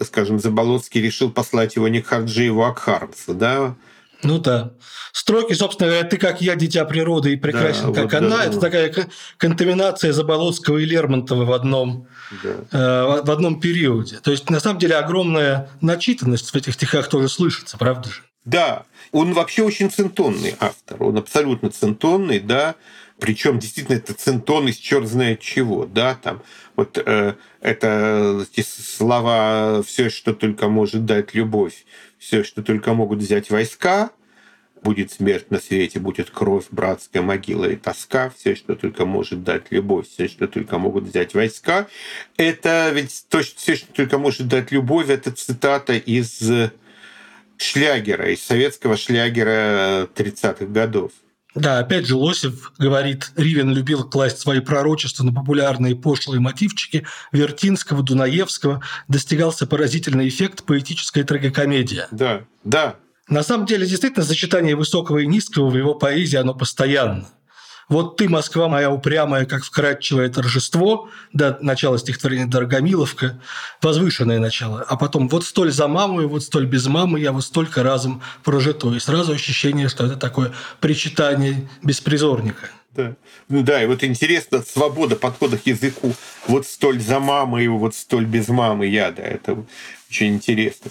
скажем, 0.00 0.38
Заболоцкий 0.38 1.02
решил 1.02 1.28
послать 1.28 1.74
его 1.74 1.88
не 1.88 2.00
к 2.02 2.06
Харджиеву, 2.06 2.62
а 2.62 2.72
к 2.72 2.78
Хармсу, 2.78 3.34
да? 3.34 3.74
Ну 4.22 4.38
да. 4.38 4.72
Строки, 5.12 5.52
собственно 5.52 5.90
говоря, 5.90 6.08
ты 6.08 6.16
как 6.16 6.40
я, 6.40 6.54
дитя 6.54 6.84
природы, 6.84 7.32
и 7.32 7.36
прекрасен, 7.36 7.92
да, 7.92 8.02
как 8.02 8.12
вот, 8.12 8.14
она. 8.14 8.38
Да, 8.38 8.44
это 8.44 8.54
да. 8.54 8.60
такая 8.60 8.94
контаминация 9.36 10.12
Заболоцкого 10.12 10.78
и 10.78 10.84
Лермонтова 10.84 11.44
в 11.44 11.52
одном, 11.52 12.06
да. 12.42 12.50
э, 12.70 13.22
в 13.22 13.30
одном 13.30 13.60
периоде. 13.60 14.18
То 14.22 14.30
есть, 14.30 14.48
на 14.48 14.60
самом 14.60 14.78
деле, 14.78 14.96
огромная 14.96 15.70
начитанность 15.80 16.50
в 16.50 16.54
этих 16.54 16.74
стихах 16.74 17.08
тоже 17.08 17.28
слышится, 17.28 17.76
правда 17.76 18.08
же? 18.08 18.22
Да, 18.44 18.84
он 19.12 19.34
вообще 19.34 19.62
очень 19.62 19.90
центонный 19.90 20.54
автор, 20.58 21.02
он 21.02 21.16
абсолютно 21.16 21.70
центонный, 21.70 22.40
да, 22.40 22.74
причем 23.20 23.60
действительно 23.60 23.96
это 23.96 24.14
центон 24.14 24.66
из 24.66 24.76
черт 24.76 25.06
знает 25.06 25.40
чего, 25.40 25.86
да, 25.86 26.16
там 26.20 26.42
вот 26.74 26.98
э, 26.98 27.34
это 27.60 28.44
эти 28.52 28.66
слова 28.66 29.82
«все, 29.86 30.10
что 30.10 30.32
только 30.32 30.68
может 30.68 31.04
дать 31.04 31.34
любовь», 31.34 31.84
«все, 32.22 32.44
что 32.44 32.62
только 32.62 32.94
могут 32.94 33.18
взять 33.18 33.50
войска», 33.50 34.12
будет 34.80 35.10
смерть 35.12 35.50
на 35.50 35.58
свете, 35.58 35.98
будет 35.98 36.30
кровь, 36.30 36.66
братская 36.70 37.22
могила 37.22 37.64
и 37.66 37.76
тоска, 37.76 38.30
все, 38.36 38.54
что 38.54 38.76
только 38.76 39.06
может 39.06 39.42
дать 39.42 39.70
любовь, 39.70 40.08
все, 40.08 40.28
что 40.28 40.46
только 40.48 40.78
могут 40.78 41.04
взять 41.04 41.34
войска. 41.34 41.88
Это 42.36 42.90
ведь 42.92 43.26
то, 43.28 43.42
что 43.42 43.58
все, 43.58 43.76
что 43.76 43.92
только 43.92 44.18
может 44.18 44.48
дать 44.48 44.72
любовь, 44.72 45.08
это 45.08 45.30
цитата 45.32 45.94
из 45.94 46.40
шлягера, 47.56 48.32
из 48.32 48.42
советского 48.44 48.96
шлягера 48.96 50.08
30-х 50.14 50.66
годов. 50.66 51.12
Да, 51.54 51.78
опять 51.78 52.06
же, 52.06 52.16
Лосев 52.16 52.72
говорит, 52.78 53.30
Ривен 53.36 53.70
любил 53.72 54.04
класть 54.04 54.38
свои 54.38 54.60
пророчества 54.60 55.24
на 55.24 55.32
популярные 55.32 55.94
пошлые 55.94 56.40
мотивчики 56.40 57.06
Вертинского, 57.30 58.02
Дунаевского. 58.02 58.82
Достигался 59.08 59.66
поразительный 59.66 60.28
эффект 60.28 60.64
поэтической 60.64 61.24
трагикомедия. 61.24 62.08
Да, 62.10 62.44
да. 62.64 62.96
На 63.28 63.42
самом 63.42 63.66
деле, 63.66 63.86
действительно, 63.86 64.24
сочетание 64.24 64.76
высокого 64.76 65.18
и 65.18 65.26
низкого 65.26 65.68
в 65.68 65.76
его 65.76 65.94
поэзии, 65.94 66.36
оно 66.36 66.54
постоянно. 66.54 67.28
Вот 67.92 68.16
ты, 68.16 68.26
Москва 68.26 68.68
моя 68.68 68.90
упрямая, 68.90 69.44
как 69.44 69.64
вкрадчивое 69.64 70.30
торжество, 70.30 71.10
да, 71.34 71.58
начало 71.60 71.98
стихотворения 71.98 72.46
Дорогомиловка, 72.46 73.38
возвышенное 73.82 74.38
начало, 74.38 74.80
а 74.80 74.96
потом 74.96 75.28
вот 75.28 75.44
столь 75.44 75.72
за 75.72 75.88
маму 75.88 76.22
и 76.22 76.24
вот 76.24 76.42
столь 76.42 76.64
без 76.64 76.86
мамы 76.86 77.20
я 77.20 77.32
вот 77.32 77.44
столько 77.44 77.82
разом 77.82 78.22
прожито. 78.44 78.94
И 78.94 78.98
сразу 78.98 79.34
ощущение, 79.34 79.90
что 79.90 80.06
это 80.06 80.16
такое 80.16 80.52
причитание 80.80 81.68
беспризорника. 81.82 82.70
Да. 82.92 83.14
Ну 83.50 83.62
да, 83.62 83.82
и 83.82 83.86
вот 83.86 84.02
интересно, 84.04 84.62
свобода 84.62 85.16
подхода 85.16 85.58
к 85.58 85.66
языку. 85.66 86.14
Вот 86.46 86.66
столь 86.66 86.98
за 86.98 87.20
мамой, 87.20 87.68
вот 87.68 87.94
столь 87.94 88.24
без 88.24 88.48
мамы 88.48 88.86
я, 88.86 89.10
да, 89.10 89.22
это 89.22 89.66
очень 90.08 90.28
интересно. 90.28 90.90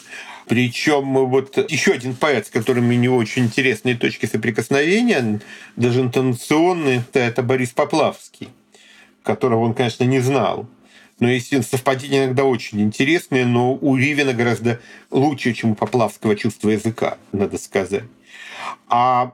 Причем 0.52 1.14
вот 1.30 1.56
еще 1.72 1.94
один 1.94 2.14
поэт, 2.14 2.48
с 2.48 2.50
которым 2.50 2.90
у 2.90 2.92
него 2.92 3.16
очень 3.16 3.46
интересные 3.46 3.96
точки 3.96 4.26
соприкосновения, 4.26 5.40
даже 5.78 6.02
интонационные, 6.02 7.06
это 7.14 7.42
Борис 7.42 7.70
Поплавский, 7.70 8.50
которого 9.24 9.62
он, 9.62 9.74
конечно, 9.74 10.04
не 10.04 10.20
знал. 10.20 10.68
Но 11.22 11.30
если 11.30 11.62
совпадения 11.62 12.26
иногда 12.26 12.44
очень 12.44 12.82
интересные, 12.82 13.46
но 13.46 13.76
у 13.76 13.96
Ривина 13.96 14.34
гораздо 14.34 14.82
лучше, 15.10 15.54
чем 15.54 15.72
у 15.72 15.76
Поплавского 15.76 16.36
чувство 16.36 16.72
языка, 16.72 17.18
надо 17.32 17.58
сказать. 17.58 18.04
А 18.88 19.34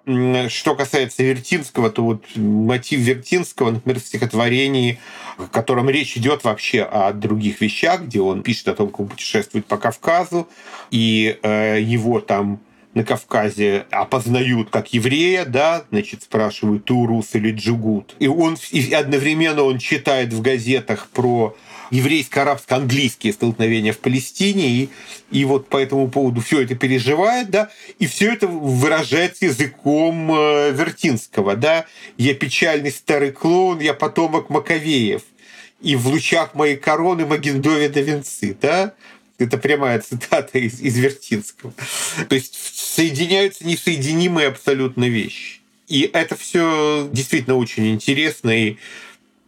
что 0.49 0.75
касается 0.75 1.23
Вертинского, 1.23 1.89
то 1.89 2.03
вот 2.03 2.23
мотив 2.35 2.99
Вертинского, 2.99 3.71
например, 3.71 3.99
в 3.99 4.05
стихотворении, 4.05 4.99
в 5.37 5.47
котором 5.47 5.89
речь 5.89 6.15
идет 6.17 6.43
вообще 6.43 6.83
о 6.83 7.11
других 7.11 7.59
вещах, 7.61 8.03
где 8.03 8.21
он 8.21 8.43
пишет 8.43 8.67
о 8.69 8.73
том, 8.75 8.87
как 8.89 8.99
он 9.01 9.07
путешествует 9.07 9.65
по 9.65 9.77
Кавказу, 9.77 10.47
и 10.91 11.39
э, 11.41 11.79
его 11.81 12.19
там 12.19 12.59
на 12.97 13.03
Кавказе 13.03 13.85
опознают 13.91 14.69
как 14.71 14.91
еврея, 14.91 15.45
да, 15.45 15.85
значит, 15.91 16.23
спрашивают, 16.23 16.85
ты 16.85 16.93
урус 16.93 17.35
или 17.35 17.51
джугут. 17.51 18.15
И 18.19 18.27
он 18.27 18.57
и 18.71 18.91
одновременно 18.91 19.61
он 19.63 19.77
читает 19.77 20.33
в 20.33 20.41
газетах 20.41 21.07
про 21.13 21.55
еврейско-арабско-английские 21.91 23.33
столкновения 23.33 23.93
в 23.93 23.99
Палестине, 23.99 24.67
и, 24.67 24.89
и 25.31 25.45
вот 25.45 25.69
по 25.69 25.77
этому 25.77 26.09
поводу 26.09 26.41
все 26.41 26.63
это 26.63 26.75
переживает, 26.75 27.49
да, 27.49 27.69
и 27.99 28.07
все 28.07 28.33
это 28.33 28.47
выражается 28.47 29.45
языком 29.45 30.31
э, 30.33 30.71
Вертинского, 30.71 31.55
да, 31.55 31.85
«Я 32.17 32.33
печальный 32.33 32.91
старый 32.91 33.31
клоун, 33.31 33.79
я 33.79 33.93
потомок 33.93 34.49
Маковеев, 34.49 35.21
и 35.79 35.95
в 35.95 36.07
лучах 36.07 36.55
моей 36.55 36.75
короны 36.75 37.25
Магендове 37.25 37.87
до 37.87 38.01
венцы», 38.01 38.57
да, 38.59 38.93
это 39.37 39.57
прямая 39.57 39.99
цитата 39.99 40.57
из, 40.57 40.81
из 40.81 40.97
Вертинского. 40.97 41.73
То 42.27 42.35
есть 42.35 42.55
соединяются 42.55 43.65
несоединимые 43.65 44.47
абсолютно 44.47 45.07
вещи. 45.09 45.61
И 45.87 46.09
это 46.11 46.35
все 46.35 47.07
действительно 47.11 47.55
очень 47.55 47.93
интересно. 47.93 48.49
И 48.49 48.77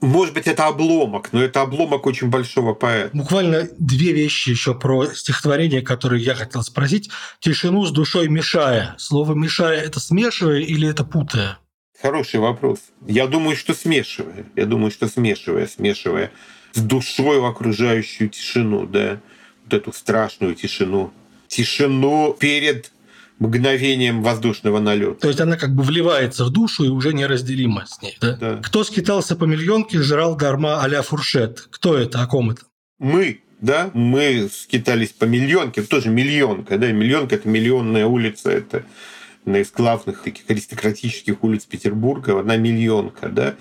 может 0.02 0.34
быть, 0.34 0.48
это 0.48 0.68
обломок, 0.68 1.34
но 1.34 1.44
это 1.44 1.62
обломок 1.62 2.06
очень 2.06 2.30
большого 2.30 2.74
поэта. 2.74 3.16
Буквально 3.16 3.68
две 3.78 4.14
вещи 4.14 4.50
еще 4.50 4.74
про 4.74 5.08
стихотворение, 5.08 5.82
которые 5.82 6.24
я 6.24 6.36
хотел 6.36 6.64
спросить. 6.64 7.10
«Тишину 7.40 7.86
с 7.86 7.92
душой 7.92 8.30
мешая». 8.30 8.96
Слово 8.98 9.34
«мешая»– 9.34 9.82
это 9.86 10.00
смешивая 10.00 10.60
или 10.60 10.88
это 10.88 11.04
путая? 11.04 11.60
Хороший 12.02 12.40
вопрос. 12.40 12.80
Я 13.06 13.28
думаю, 13.28 13.58
что 13.58 13.74
смешивая. 13.74 14.46
Я 14.56 14.66
думаю, 14.66 14.90
что 14.90 15.10
смешивая, 15.10 15.68
смешивая 15.68 16.32
с 16.72 16.80
душой 16.80 17.42
в 17.42 17.46
окружающую 17.46 18.30
тишину, 18.30 18.86
да, 18.86 19.20
вот 19.70 19.74
эту 19.80 19.94
страшную 19.94 20.56
тишину. 20.56 21.12
Тишину 21.48 22.36
перед 22.38 22.92
мгновением 23.40 24.22
воздушного 24.22 24.80
налета. 24.80 25.22
То 25.22 25.28
есть 25.30 25.40
она 25.40 25.56
как 25.56 25.74
бы 25.74 25.84
вливается 25.84 26.44
в 26.44 26.50
душу 26.50 26.84
и 26.84 26.90
уже 26.90 27.14
неразделима 27.14 27.86
с 27.88 28.02
ней, 28.02 28.18
да? 28.20 28.36
Да. 28.36 28.56
Кто 28.58 28.84
скитался 28.84 29.36
по 29.36 29.46
миллионке, 29.46 30.02
жрал 30.02 30.36
дарма 30.36 30.84
а 30.84 31.02
фуршет? 31.02 31.68
Кто 31.72 31.98
это? 31.98 32.22
О 32.22 32.28
ком 32.28 32.52
это? 32.52 32.64
Мы, 33.00 33.42
да, 33.62 33.92
мы 33.94 34.50
скитались 34.52 35.14
по 35.14 35.24
миллионке, 35.24 35.84
тоже 35.84 36.10
миллионка, 36.10 36.78
да, 36.78 36.92
миллионка– 36.92 37.36
это 37.38 37.48
миллионная 37.48 38.06
улица, 38.06 38.52
это 38.52 38.84
одна 39.46 39.60
из 39.60 39.72
главных 39.72 40.22
таких 40.22 40.50
аристократических 40.50 41.42
улиц 41.42 41.64
Петербурга, 41.64 42.38
одна 42.38 42.58
миллионка, 42.58 43.30
да, 43.30 43.56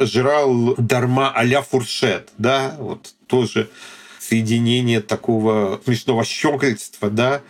жрал 0.00 0.74
дарма 0.78 1.30
а 1.34 1.62
фуршет, 1.62 2.30
да, 2.38 2.74
вот 2.78 3.14
тоже 3.26 3.68
соединение 4.28 5.00
такого 5.00 5.80
смешного 5.84 6.24
щекольства, 6.24 7.10
да, 7.10 7.40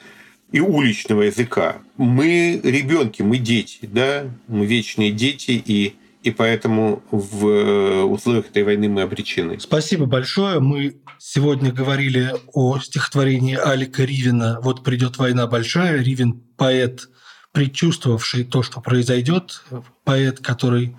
и 0.53 0.61
уличного 0.61 1.23
языка. 1.23 1.77
Мы 1.97 2.61
ребенки, 2.63 3.23
мы 3.23 3.39
дети, 3.39 3.81
да, 3.83 4.25
мы 4.47 4.65
вечные 4.65 5.13
дети, 5.13 5.63
и, 5.65 5.97
и 6.23 6.31
поэтому 6.31 7.03
в 7.11 8.05
условиях 8.05 8.47
этой 8.47 8.63
войны 8.63 8.89
мы 8.89 9.03
обречены. 9.03 9.61
Спасибо 9.61 10.07
большое. 10.07 10.61
Мы 10.61 10.97
сегодня 11.19 11.73
говорили 11.73 12.35
о 12.55 12.79
стихотворении 12.79 13.57
Алика 13.57 14.05
Ривина 14.05 14.61
«Вот 14.63 14.85
придет 14.85 15.19
война 15.19 15.47
большая». 15.47 16.03
Ривин– 16.03 16.41
поэт, 16.57 17.09
предчувствовавший 17.53 18.45
то, 18.45 18.63
что 18.63 18.81
произойдет, 18.81 19.65
поэт, 20.05 20.39
который 20.39 20.97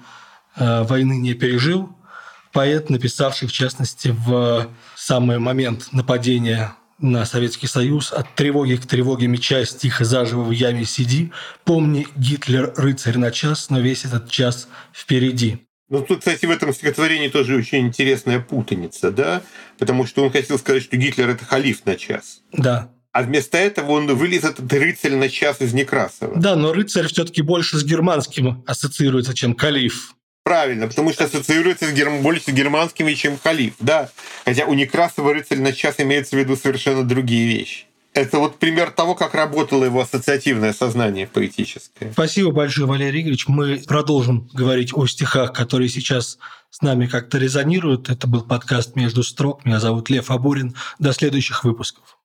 э, 0.56 0.84
войны 0.84 1.14
не 1.14 1.34
пережил, 1.34 1.90
поэт, 2.52 2.90
написавший, 2.90 3.48
в 3.48 3.52
частности, 3.52 4.10
в 4.10 4.70
самый 4.96 5.40
момент 5.40 5.90
нападения 5.92 6.76
на 7.00 7.26
Советский 7.26 7.68
Союз 7.68 8.12
«От 8.12 8.36
тревоги 8.36 8.76
к 8.76 8.86
тревоге 8.86 9.28
меча 9.28 9.64
тихо 9.64 10.04
заживо 10.06 10.44
в 10.44 10.52
яме 10.52 10.86
сиди, 10.86 11.32
помни, 11.64 12.08
Гитлер 12.16 12.74
рыцарь 12.76 13.18
на 13.18 13.32
час, 13.32 13.70
но 13.70 13.80
весь 13.80 14.06
этот 14.06 14.30
час 14.30 14.68
впереди». 14.94 15.66
Ну, 15.90 16.04
тут, 16.04 16.20
кстати, 16.20 16.46
в 16.46 16.52
этом 16.52 16.72
стихотворении 16.72 17.30
тоже 17.30 17.56
очень 17.56 17.88
интересная 17.88 18.40
путаница, 18.40 19.12
да? 19.12 19.42
Потому 19.80 20.06
что 20.06 20.24
он 20.24 20.32
хотел 20.32 20.60
сказать, 20.60 20.84
что 20.84 20.98
Гитлер– 20.98 21.30
это 21.32 21.46
халиф 21.46 21.84
на 21.86 21.96
час. 21.96 22.42
Да. 22.54 22.92
А 23.12 23.24
вместо 23.24 23.58
этого 23.58 23.94
он 23.94 24.06
вылез 24.16 24.44
этот 24.44 24.72
рыцарь 24.72 25.16
на 25.16 25.30
час 25.30 25.62
из 25.62 25.74
Некрасова. 25.74 26.40
Да, 26.40 26.56
но 26.56 26.74
рыцарь 26.74 27.08
все 27.08 27.26
таки 27.26 27.42
больше 27.42 27.80
с 27.80 27.84
германским 27.84 28.64
ассоциируется, 28.68 29.34
чем 29.34 29.56
калиф. 29.56 30.14
Правильно, 30.50 30.88
потому 30.88 31.14
что 31.14 31.26
ассоциируется 31.26 31.86
с 31.86 31.92
герм... 31.92 32.24
больше 32.24 32.46
с 32.46 32.48
германскими, 32.48 33.14
чем 33.14 33.38
халиф, 33.38 33.76
да. 33.80 34.10
Хотя 34.46 34.66
у 34.66 34.74
Некрасова 34.74 35.32
рыцарь 35.32 35.60
на 35.60 35.74
час 35.74 36.00
имеется 36.00 36.36
в 36.36 36.40
виду 36.40 36.56
совершенно 36.56 37.04
другие 37.04 37.48
вещи. 37.48 37.86
Это 38.16 38.40
вот 38.40 38.58
пример 38.58 38.90
того, 38.90 39.14
как 39.14 39.36
работало 39.36 39.86
его 39.86 40.02
ассоциативное 40.02 40.74
сознание 40.74 41.28
поэтическое. 41.28 42.14
Спасибо 42.14 42.50
большое, 42.50 42.88
Валерий 42.88 43.22
Игоревич. 43.22 43.48
Мы 43.48 43.84
продолжим 43.88 44.50
говорить 44.52 44.92
о 44.92 45.06
стихах, 45.06 45.54
которые 45.54 45.88
сейчас 45.88 46.40
с 46.72 46.82
нами 46.82 47.06
как-то 47.06 47.38
резонируют. 47.38 48.10
Это 48.10 48.26
был 48.26 48.42
подкаст 48.42 48.96
«Между 48.96 49.22
строк». 49.22 49.66
Меня 49.66 49.80
зовут 49.80 50.10
Лев 50.10 50.32
Абурин. 50.32 50.74
До 50.98 51.14
следующих 51.14 51.64
выпусков. 51.64 52.18